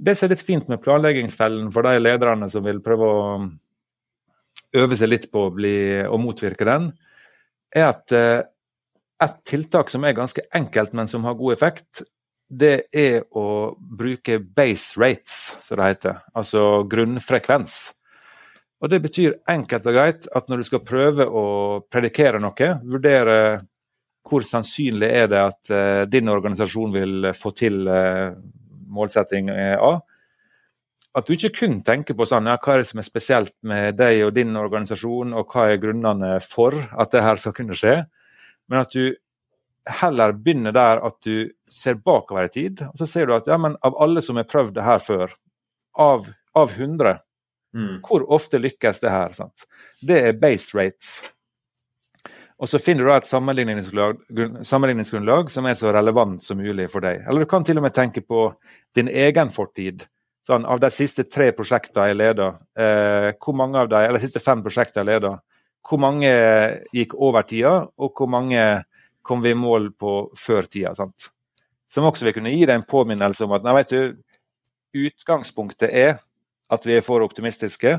[0.00, 3.24] Det som er litt fint med planleggingsfellen for de lederne som vil prøve å
[4.80, 5.74] øve seg litt på å, bli,
[6.06, 6.92] å motvirke den,
[7.74, 8.46] er at eh,
[9.20, 12.04] et tiltak som er ganske enkelt, men som har god effekt,
[12.50, 16.20] det er å bruke base rates, som det heter.
[16.34, 17.78] Altså grunnfrekvens.
[18.80, 21.44] Og Det betyr enkelt og greit at når du skal prøve å
[21.92, 23.36] predikere noe, vurdere
[24.26, 28.32] hvor sannsynlig er det at uh, din organisasjon vil få til uh,
[28.90, 29.94] målsetting A.
[31.16, 33.96] At du ikke kun tenker på sånn, ja, hva er det som er spesielt med
[33.98, 37.96] deg og din organisasjon, og hva er grunnene for at det her skal kunne skje,
[38.70, 39.10] men at du
[40.00, 42.84] heller begynne der at du ser bakover i tid.
[42.88, 45.34] og Så ser du at ja, men av alle som har prøvd det her før,
[45.98, 47.18] av, av 100,
[47.76, 47.92] mm.
[48.06, 49.36] hvor ofte lykkes det her?
[49.36, 49.66] Sant?
[50.02, 51.20] Det er base rates.
[52.60, 57.22] Og så finner du et sammenligningsgrunnlag, sammenligningsgrunnlag, som er så relevant som mulig for deg.
[57.24, 58.50] Eller du kan til og med tenke på
[58.96, 60.04] din egen fortid.
[60.48, 64.26] Sånn, av de siste tre prosjektene jeg leder, eh, hvor mange av de, eller de
[64.28, 65.40] siste fem prosjektene jeg leder,
[65.88, 66.30] hvor mange
[66.92, 68.60] gikk over tida, og hvor mange
[69.22, 70.94] kom vi i mål på før tida?
[70.94, 71.30] sant?
[71.90, 74.20] Som også vil kunne gi deg en påminnelse om at nei, vet du,
[75.06, 76.18] utgangspunktet er
[76.70, 77.98] at vi er for optimistiske.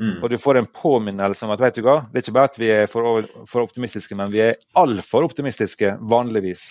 [0.00, 0.22] Mm.
[0.22, 2.60] Og du får en påminnelse om at vet du hva, det er ikke bare at
[2.60, 6.64] vi er for, for optimistiske, men vi er altfor optimistiske vanligvis.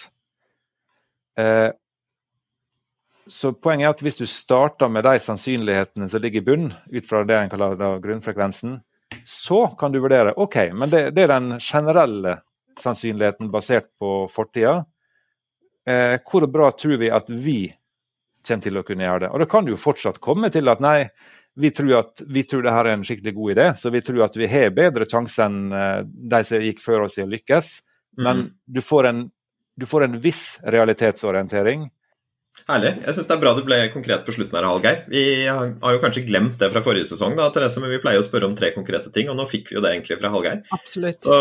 [1.37, 1.69] Eh,
[3.31, 7.07] så poenget er at hvis du starter med de sannsynlighetene som ligger i bunn, ut
[7.07, 8.79] fra det en kaller grunnfrekvensen,
[9.27, 12.39] så kan du vurdere ok, men det, det er den generelle
[12.79, 14.81] sannsynligheten basert på fortida.
[15.89, 17.59] Eh, hvor bra tror vi at vi
[18.47, 19.29] kommer til å kunne gjøre det?
[19.33, 20.97] Og det kan jo fortsatt komme til at nei,
[21.59, 24.25] vi tror at vi tror det her er en skikkelig god idé, så vi tror
[24.27, 27.79] at vi har bedre sjanse enn eh, de som gikk før oss i å lykkes.
[28.21, 28.51] Men mm.
[28.77, 29.25] du, får en,
[29.79, 31.89] du, får en, viss realitetsorientering.
[32.67, 32.97] Herlig.
[33.05, 35.03] Jeg syns det er bra du ble konkret på slutten her, Hallgeir.
[35.11, 38.27] Vi har jo kanskje glemt det fra forrige sesong, da, Therese, men vi pleier å
[38.27, 40.59] spørre om tre konkrete ting, og nå fikk vi jo det egentlig fra Hallgeir.
[40.75, 41.23] Absolutt.
[41.23, 41.37] Så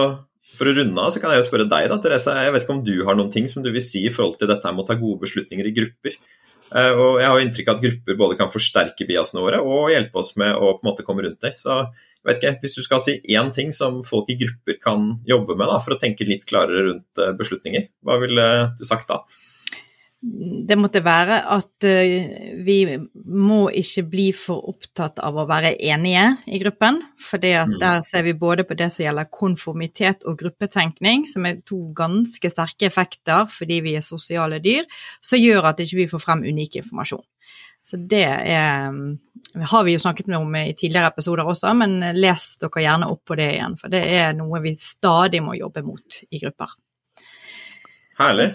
[0.59, 2.35] for å runde av så kan jeg jo spørre deg, da, Therese.
[2.37, 4.51] Jeg vet ikke om du har noen ting som du vil si i forhold til
[4.51, 6.17] dette med å ta gode beslutninger i grupper.
[6.71, 10.21] Eh, og jeg har inntrykk av at grupper både kan forsterke biasene våre og hjelpe
[10.23, 11.57] oss med å på en måte komme rundt det.
[11.59, 15.21] Så jeg vet ikke, Hvis du skal si én ting som folk i grupper kan
[15.27, 18.47] jobbe med da, for å tenke litt klarere rundt eh, beslutninger, hva ville
[18.79, 19.23] du sagt da?
[20.21, 22.77] Det måtte være at uh, vi
[23.25, 27.01] må ikke bli for opptatt av å være enige i gruppen.
[27.17, 27.79] For mm.
[27.81, 32.53] der ser vi både på det som gjelder konformitet og gruppetenkning, som er to ganske
[32.53, 34.85] sterke effekter fordi vi er sosiale dyr,
[35.25, 37.25] som gjør at ikke vi ikke får frem unik informasjon.
[37.91, 38.93] Så det er,
[39.73, 43.39] har vi jo snakket om i tidligere episoder også, men les dere gjerne opp på
[43.41, 43.79] det igjen.
[43.81, 46.77] For det er noe vi stadig må jobbe mot i grupper.
[48.21, 48.53] Herlig.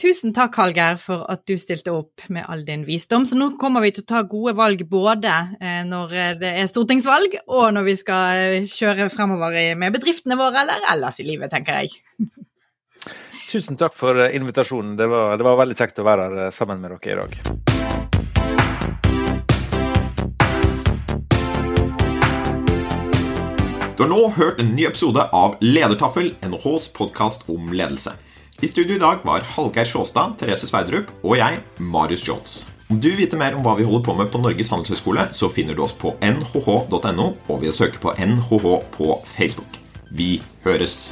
[0.00, 3.26] Tusen takk, Hallgeir, for at du stilte opp med all din visdom.
[3.28, 7.36] Så nå kommer vi til å ta gode valg både eh, når det er stortingsvalg,
[7.46, 11.84] og når vi skal eh, kjøre fremover med bedriftene våre, eller ellers i livet, tenker
[11.84, 11.94] jeg.
[13.52, 14.96] Tusen takk for eh, invitasjonen.
[14.98, 17.32] Det var, det var veldig kjekt å være her sammen med dere i dag.
[23.94, 28.16] Du har nå hørt en ny episode av Ledertaffel, NHHs podkast om ledelse.
[28.62, 32.60] I studio i dag var Hallgeir Sjåstad, Therese Sverdrup og jeg, Marius Jones.
[32.90, 35.50] Om du vil vite mer om hva vi holder på med på Norges handelshøyskole, så
[35.50, 39.80] finner du oss på nhh.no og ved å søke på NHH på Facebook.
[40.14, 41.08] Vi høres!